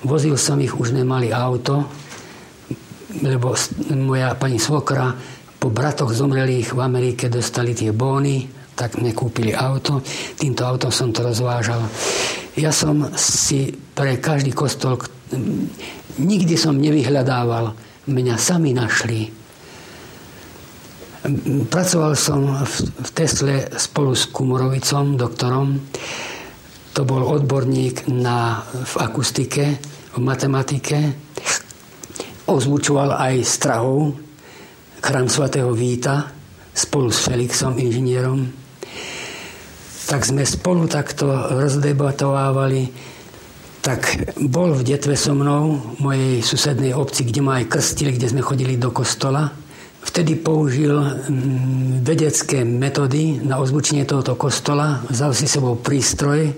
vozil 0.07 0.39
som 0.39 0.55
ich, 0.63 0.71
už 0.71 0.95
nemali 0.95 1.35
auto, 1.35 1.83
lebo 3.19 3.59
moja 3.91 4.31
pani 4.39 4.55
svokra 4.55 5.11
po 5.59 5.67
bratoch 5.67 6.15
zomrelých 6.15 6.73
v 6.73 6.79
Amerike 6.79 7.27
dostali 7.27 7.75
tie 7.75 7.91
bóny, 7.91 8.47
tak 8.73 8.97
mne 8.97 9.11
kúpili 9.11 9.51
auto. 9.51 9.99
Týmto 10.39 10.63
autom 10.63 10.89
som 10.89 11.11
to 11.11 11.27
rozvážal. 11.27 11.83
Ja 12.55 12.71
som 12.71 13.11
si 13.19 13.69
pre 13.93 14.15
každý 14.17 14.55
kostol 14.55 14.97
Nikdy 16.21 16.53
som 16.53 16.77
nevyhľadával, 16.77 17.73
mňa 18.05 18.35
sami 18.37 18.77
našli. 18.77 19.33
Pracoval 21.69 22.13
som 22.13 22.61
v 22.65 23.09
Tesle 23.13 23.69
spolu 23.77 24.13
s 24.13 24.29
Kumorovicom, 24.29 25.17
doktorom. 25.17 25.81
To 26.93 27.01
bol 27.05 27.25
odborník 27.25 28.05
na, 28.09 28.61
v 28.61 28.93
akustike. 29.01 29.65
v 30.11 30.19
matematike. 30.19 30.99
Ozvučoval 32.51 33.15
aj 33.15 33.35
strahov 33.47 34.11
chrám 34.99 35.31
svatého 35.31 35.71
Víta 35.71 36.29
spolu 36.75 37.09
s 37.09 37.23
Felixom, 37.23 37.79
inžinierom. 37.79 38.47
Tak 40.07 40.27
sme 40.27 40.43
spolu 40.43 40.85
takto 40.91 41.31
rozdebatovávali. 41.55 42.91
Tak 43.81 44.37
bol 44.37 44.77
v 44.77 44.85
detve 44.85 45.17
so 45.17 45.33
mnou, 45.33 45.97
v 45.97 45.99
mojej 46.05 46.33
susednej 46.45 46.93
obci, 46.93 47.25
kde 47.25 47.41
ma 47.41 47.57
aj 47.57 47.65
krstili, 47.65 48.13
kde 48.13 48.29
sme 48.29 48.45
chodili 48.45 48.77
do 48.77 48.93
kostola. 48.93 49.49
Vtedy 50.05 50.37
použil 50.37 51.01
mm, 51.01 52.05
vedecké 52.05 52.61
metódy 52.61 53.41
na 53.41 53.57
ozvučenie 53.57 54.05
tohoto 54.05 54.37
kostola, 54.37 55.01
vzal 55.09 55.33
si 55.33 55.49
sebou 55.49 55.81
prístroj, 55.81 56.53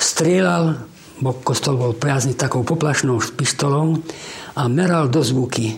strieľal, 0.00 0.88
bo 1.20 1.36
kostol 1.44 1.76
bol 1.76 1.92
prázdny 1.92 2.32
takou 2.32 2.64
poplašnou 2.64 3.20
pištolou 3.36 4.00
a 4.56 4.68
meral 4.72 5.12
do 5.12 5.20
zvuky. 5.20 5.76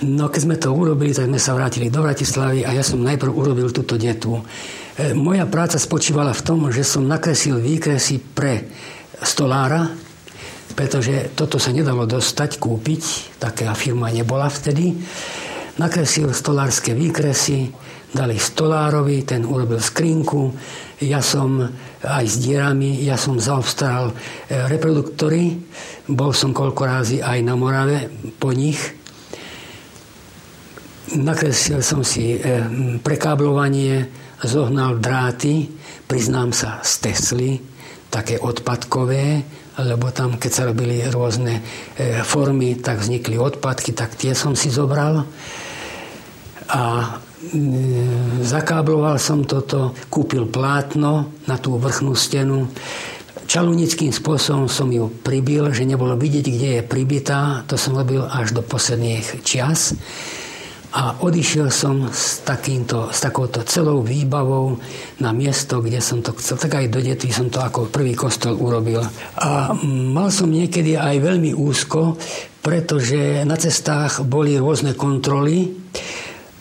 No 0.00 0.26
keď 0.26 0.40
sme 0.42 0.56
to 0.58 0.74
urobili, 0.74 1.14
tak 1.14 1.30
sme 1.30 1.38
sa 1.38 1.54
vrátili 1.54 1.86
do 1.86 2.02
Bratislavy 2.02 2.66
a 2.66 2.74
ja 2.74 2.82
som 2.82 2.98
najprv 2.98 3.30
urobil 3.30 3.70
túto 3.70 3.94
detu. 3.94 4.42
E, 5.00 5.16
moja 5.16 5.48
práca 5.48 5.80
spočívala 5.80 6.36
v 6.36 6.44
tom, 6.44 6.68
že 6.68 6.84
som 6.84 7.08
nakresil 7.08 7.56
výkresy 7.56 8.20
pre 8.20 8.68
stolára, 9.24 9.88
pretože 10.76 11.32
toto 11.32 11.56
sa 11.56 11.72
nedalo 11.72 12.04
dostať, 12.04 12.60
kúpiť, 12.60 13.02
taká 13.40 13.72
firma 13.72 14.12
nebola 14.12 14.52
vtedy. 14.52 14.92
Nakresil 15.80 16.36
stolárske 16.36 16.92
výkresy, 16.92 17.72
dali 18.12 18.36
stolárovi, 18.36 19.24
ten 19.24 19.48
urobil 19.48 19.80
skrinku, 19.80 20.52
ja 21.00 21.24
som 21.24 21.64
aj 22.04 22.24
s 22.28 22.36
dierami, 22.36 23.00
ja 23.00 23.16
som 23.16 23.40
zaobstaral 23.40 24.12
e, 24.12 24.14
reproduktory, 24.68 25.64
bol 26.12 26.36
som 26.36 26.52
koľko 26.52 26.82
rázy 26.84 27.24
aj 27.24 27.40
na 27.40 27.56
Morave 27.56 28.12
po 28.36 28.52
nich. 28.52 28.76
Nakreslil 31.16 31.80
som 31.80 32.04
si 32.04 32.36
e, 32.36 32.38
prekáblovanie, 33.00 34.19
zohnal 34.44 35.00
dráty, 35.00 35.68
priznám 36.08 36.52
sa, 36.52 36.80
z 36.80 36.92
Tesly, 37.04 37.52
také 38.10 38.40
odpadkové, 38.40 39.42
lebo 39.80 40.10
tam, 40.10 40.36
keď 40.36 40.50
sa 40.52 40.66
robili 40.68 41.00
rôzne 41.08 41.62
e, 41.96 42.20
formy, 42.26 42.76
tak 42.76 43.00
vznikli 43.00 43.38
odpadky, 43.38 43.94
tak 43.94 44.18
tie 44.18 44.34
som 44.34 44.52
si 44.58 44.68
zobral. 44.68 45.24
A 46.70 46.82
zakábloval 48.44 49.16
som 49.16 49.48
toto, 49.48 49.96
kúpil 50.12 50.44
plátno 50.44 51.32
na 51.48 51.56
tú 51.56 51.80
vrchnú 51.80 52.12
stenu. 52.12 52.68
Čalunickým 53.48 54.12
spôsobom 54.12 54.68
som 54.68 54.92
ju 54.92 55.08
pribil, 55.08 55.72
že 55.72 55.88
nebolo 55.88 56.14
vidieť, 56.14 56.46
kde 56.46 56.68
je 56.78 56.82
pribitá. 56.86 57.64
To 57.66 57.80
som 57.80 57.96
robil 57.96 58.22
až 58.22 58.52
do 58.54 58.62
posledných 58.62 59.42
čias. 59.42 59.96
A 60.90 61.22
odišiel 61.22 61.70
som 61.70 62.10
s, 62.10 62.42
takýmto, 62.42 63.14
s 63.14 63.22
takouto 63.22 63.62
celou 63.62 64.02
výbavou 64.02 64.74
na 65.22 65.30
miesto, 65.30 65.78
kde 65.78 66.02
som 66.02 66.18
to 66.18 66.34
chcel. 66.34 66.58
Tak 66.58 66.82
aj 66.82 66.86
do 66.90 66.98
detvy 66.98 67.30
som 67.30 67.46
to 67.46 67.62
ako 67.62 67.86
prvý 67.94 68.18
kostol 68.18 68.58
urobil. 68.58 69.06
A 69.38 69.70
mal 70.10 70.34
som 70.34 70.50
niekedy 70.50 70.98
aj 70.98 71.22
veľmi 71.22 71.54
úzko, 71.54 72.18
pretože 72.58 73.46
na 73.46 73.54
cestách 73.54 74.26
boli 74.26 74.58
rôzne 74.58 74.98
kontroly 74.98 75.70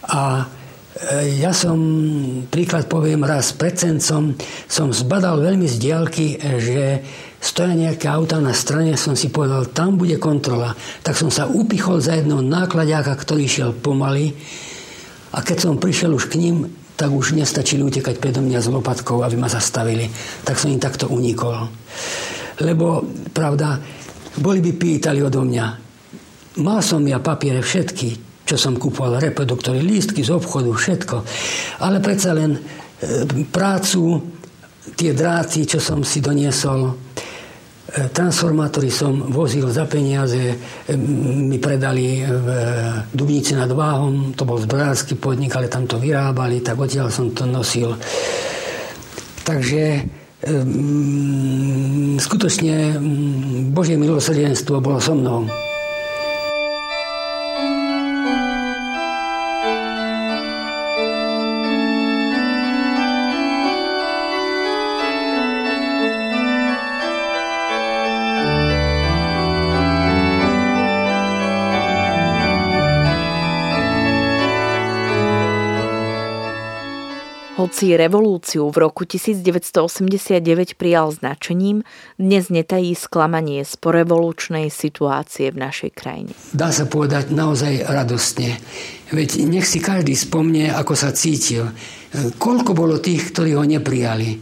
a 0.05 0.45
ja 1.39 1.55
som, 1.55 1.79
príklad 2.51 2.91
poviem 2.91 3.23
raz, 3.23 3.55
pred 3.55 3.79
som 4.03 4.35
zbadal 4.91 5.39
veľmi 5.39 5.63
z 5.63 5.75
diálky, 5.79 6.35
že 6.59 6.99
stoja 7.39 7.71
nejaké 7.71 8.11
auta 8.11 8.43
na 8.43 8.51
strane, 8.51 8.99
som 8.99 9.15
si 9.15 9.31
povedal, 9.31 9.71
tam 9.71 9.95
bude 9.95 10.19
kontrola. 10.19 10.75
Tak 10.99 11.15
som 11.15 11.31
sa 11.31 11.47
upichol 11.47 12.03
za 12.03 12.19
jedného 12.19 12.43
nákladiaka, 12.43 13.15
ktorý 13.15 13.47
šiel 13.47 13.71
pomaly 13.79 14.35
a 15.31 15.39
keď 15.39 15.57
som 15.71 15.79
prišiel 15.79 16.11
už 16.11 16.27
k 16.27 16.39
ním, 16.41 16.67
tak 16.99 17.15
už 17.15 17.31
nestačili 17.31 17.79
utekať 17.79 18.19
predo 18.19 18.43
mňa 18.43 18.59
s 18.59 18.67
lopatkou, 18.67 19.23
aby 19.23 19.39
ma 19.39 19.47
zastavili. 19.47 20.11
Tak 20.43 20.59
som 20.59 20.67
im 20.67 20.83
takto 20.83 21.07
unikol. 21.07 21.71
Lebo, 22.59 23.07
pravda, 23.31 23.79
boli 24.35 24.59
by 24.59 24.71
pýtali 24.75 25.23
odo 25.23 25.47
mňa. 25.47 25.65
Mal 26.59 26.79
som 26.83 26.99
ja 27.07 27.23
papiere 27.23 27.63
všetky, 27.63 28.28
čo 28.49 28.57
som 28.57 28.81
kupoval, 28.81 29.21
reproduktory, 29.21 29.85
lístky 29.85 30.25
z 30.25 30.33
obchodu, 30.33 30.73
všetko. 30.73 31.17
Ale 31.85 32.01
predsa 32.01 32.33
len 32.33 32.57
e, 32.57 32.59
prácu, 33.45 34.17
tie 34.97 35.13
dráty, 35.13 35.69
čo 35.69 35.77
som 35.77 36.01
si 36.01 36.17
doniesol, 36.17 36.97
E, 37.89 38.13
transformátory 38.13 38.93
som 38.93 39.33
vozil 39.33 39.65
za 39.73 39.89
peniaze, 39.89 40.53
e, 40.53 40.93
mi 40.93 41.57
predali 41.57 42.21
v 42.21 42.47
Dubnici 43.09 43.57
nad 43.57 43.71
Váhom, 43.73 44.37
to 44.37 44.45
bol 44.45 44.61
zbrojársky 44.61 45.17
podnik, 45.17 45.57
ale 45.57 45.73
tam 45.73 45.89
to 45.89 45.97
vyrábali, 45.97 46.61
tak 46.61 46.77
odtiaľ 46.77 47.09
som 47.09 47.33
to 47.33 47.49
nosil. 47.49 47.97
Takže 49.41 50.05
skutočne 52.15 52.95
Božie 53.75 53.99
milosrdenstvo 53.99 54.79
bolo 54.79 55.01
so 55.03 55.11
mnou. 55.11 55.68
Hoci 77.69 77.93
revolúciu 77.93 78.65
v 78.73 78.81
roku 78.81 79.05
1989 79.05 80.73
prijal 80.73 81.13
značením, 81.13 81.85
dnes 82.17 82.49
netají 82.49 82.97
sklamanie 82.97 83.61
z 83.61 83.77
porevolučnej 83.77 84.73
situácie 84.73 85.53
v 85.53 85.69
našej 85.69 85.93
krajine. 85.93 86.33
Dá 86.49 86.73
sa 86.73 86.89
povedať 86.89 87.29
naozaj 87.29 87.85
radostne. 87.85 88.57
Veď 89.13 89.45
nech 89.45 89.69
si 89.69 89.77
každý 89.77 90.17
spomne, 90.17 90.73
ako 90.73 90.97
sa 90.97 91.13
cítil. 91.13 91.69
Koľko 92.41 92.73
bolo 92.73 92.97
tých, 92.97 93.37
ktorí 93.37 93.53
ho 93.53 93.61
neprijali. 93.61 94.33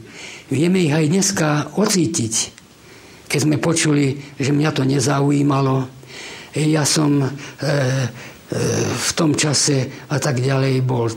Vieme 0.48 0.88
ich 0.88 0.96
aj 0.96 1.12
dneska 1.12 1.48
ocítiť. 1.76 2.34
Keď 3.28 3.40
sme 3.44 3.60
počuli, 3.60 4.40
že 4.40 4.56
mňa 4.56 4.72
to 4.72 4.88
nezaujímalo, 4.88 5.84
ja 6.56 6.88
som 6.88 7.20
e, 7.20 7.28
e, 7.28 7.32
v 8.88 9.12
tom 9.20 9.36
čase 9.36 10.08
a 10.08 10.16
tak 10.16 10.40
ďalej 10.40 10.80
bol 10.80 11.12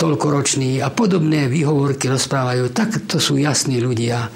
toľkoročný 0.00 0.80
a 0.80 0.88
podobné 0.88 1.44
výhovorky 1.44 2.08
rozprávajú, 2.08 2.72
tak 2.72 3.04
to 3.04 3.20
sú 3.20 3.36
jasní 3.36 3.84
ľudia. 3.84 4.32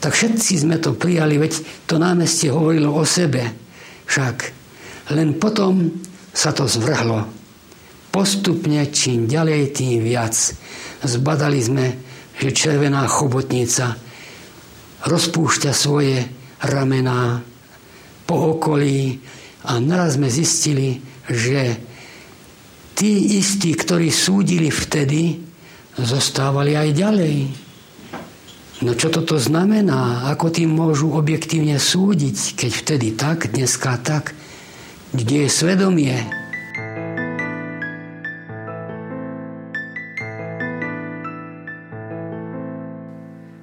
Tak 0.00 0.16
všetci 0.16 0.64
sme 0.64 0.80
to 0.80 0.96
prijali, 0.96 1.36
veď 1.36 1.84
to 1.84 2.00
námestie 2.00 2.48
hovorilo 2.48 2.96
o 2.96 3.04
sebe. 3.04 3.44
Však 4.08 4.36
len 5.12 5.36
potom 5.36 5.92
sa 6.32 6.56
to 6.56 6.64
zvrhlo. 6.64 7.28
Postupne, 8.08 8.88
čím 8.88 9.28
ďalej, 9.28 9.76
tým 9.76 10.00
viac. 10.00 10.32
Zbadali 11.04 11.60
sme, 11.60 11.86
že 12.40 12.56
červená 12.56 13.04
chobotnica 13.04 13.92
rozpúšťa 15.04 15.72
svoje 15.76 16.24
ramená 16.64 17.44
po 18.24 18.56
okolí 18.56 19.20
a 19.68 19.76
naraz 19.78 20.16
sme 20.16 20.32
zistili, 20.32 20.98
že 21.28 21.76
tí 22.98 23.38
istí, 23.38 23.78
ktorí 23.78 24.10
súdili 24.10 24.74
vtedy, 24.74 25.38
zostávali 25.94 26.74
aj 26.74 26.88
ďalej. 26.98 27.36
No 28.82 28.98
čo 28.98 29.06
toto 29.14 29.38
znamená? 29.38 30.26
Ako 30.34 30.50
tým 30.50 30.74
môžu 30.74 31.14
objektívne 31.14 31.78
súdiť, 31.78 32.58
keď 32.58 32.70
vtedy 32.74 33.08
tak, 33.14 33.54
dneska 33.54 33.94
tak? 34.02 34.34
Kde 35.14 35.46
je 35.46 35.50
svedomie? 35.50 36.14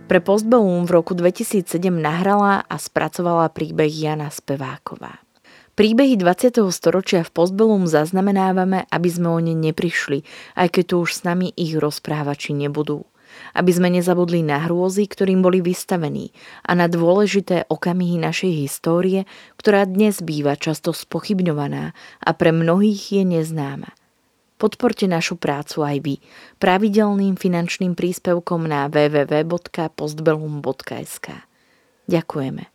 Pre 0.08 0.20
Postbellum 0.24 0.88
v 0.88 0.92
roku 0.96 1.12
2007 1.12 1.92
nahrala 1.92 2.64
a 2.64 2.76
spracovala 2.80 3.52
príbeh 3.52 3.92
Jana 3.92 4.32
Speváková. 4.32 5.25
Príbehy 5.76 6.16
20. 6.16 6.72
storočia 6.72 7.28
v 7.28 7.36
Postbellum 7.36 7.84
zaznamenávame, 7.84 8.88
aby 8.88 9.10
sme 9.12 9.28
o 9.28 9.44
ne 9.44 9.52
neprišli, 9.52 10.24
aj 10.56 10.72
keď 10.72 10.84
tu 10.88 11.04
už 11.04 11.12
s 11.12 11.28
nami 11.28 11.52
ich 11.52 11.76
rozprávači 11.76 12.56
nebudú. 12.56 13.04
Aby 13.52 13.76
sme 13.76 13.92
nezabudli 13.92 14.40
na 14.40 14.64
hrôzy, 14.64 15.04
ktorým 15.04 15.44
boli 15.44 15.60
vystavení 15.60 16.32
a 16.64 16.80
na 16.80 16.88
dôležité 16.88 17.68
okamihy 17.68 18.16
našej 18.16 18.56
histórie, 18.56 19.28
ktorá 19.60 19.84
dnes 19.84 20.24
býva 20.24 20.56
často 20.56 20.96
spochybňovaná 20.96 21.92
a 22.24 22.30
pre 22.32 22.56
mnohých 22.56 23.20
je 23.20 23.36
neznáma. 23.36 23.92
Podporte 24.56 25.12
našu 25.12 25.36
prácu 25.36 25.84
aj 25.84 25.98
vy 26.00 26.24
pravidelným 26.56 27.36
finančným 27.36 28.00
príspevkom 28.00 28.64
na 28.64 28.88
www.postbellum.sk. 28.88 31.28
Ďakujeme. 32.08 32.75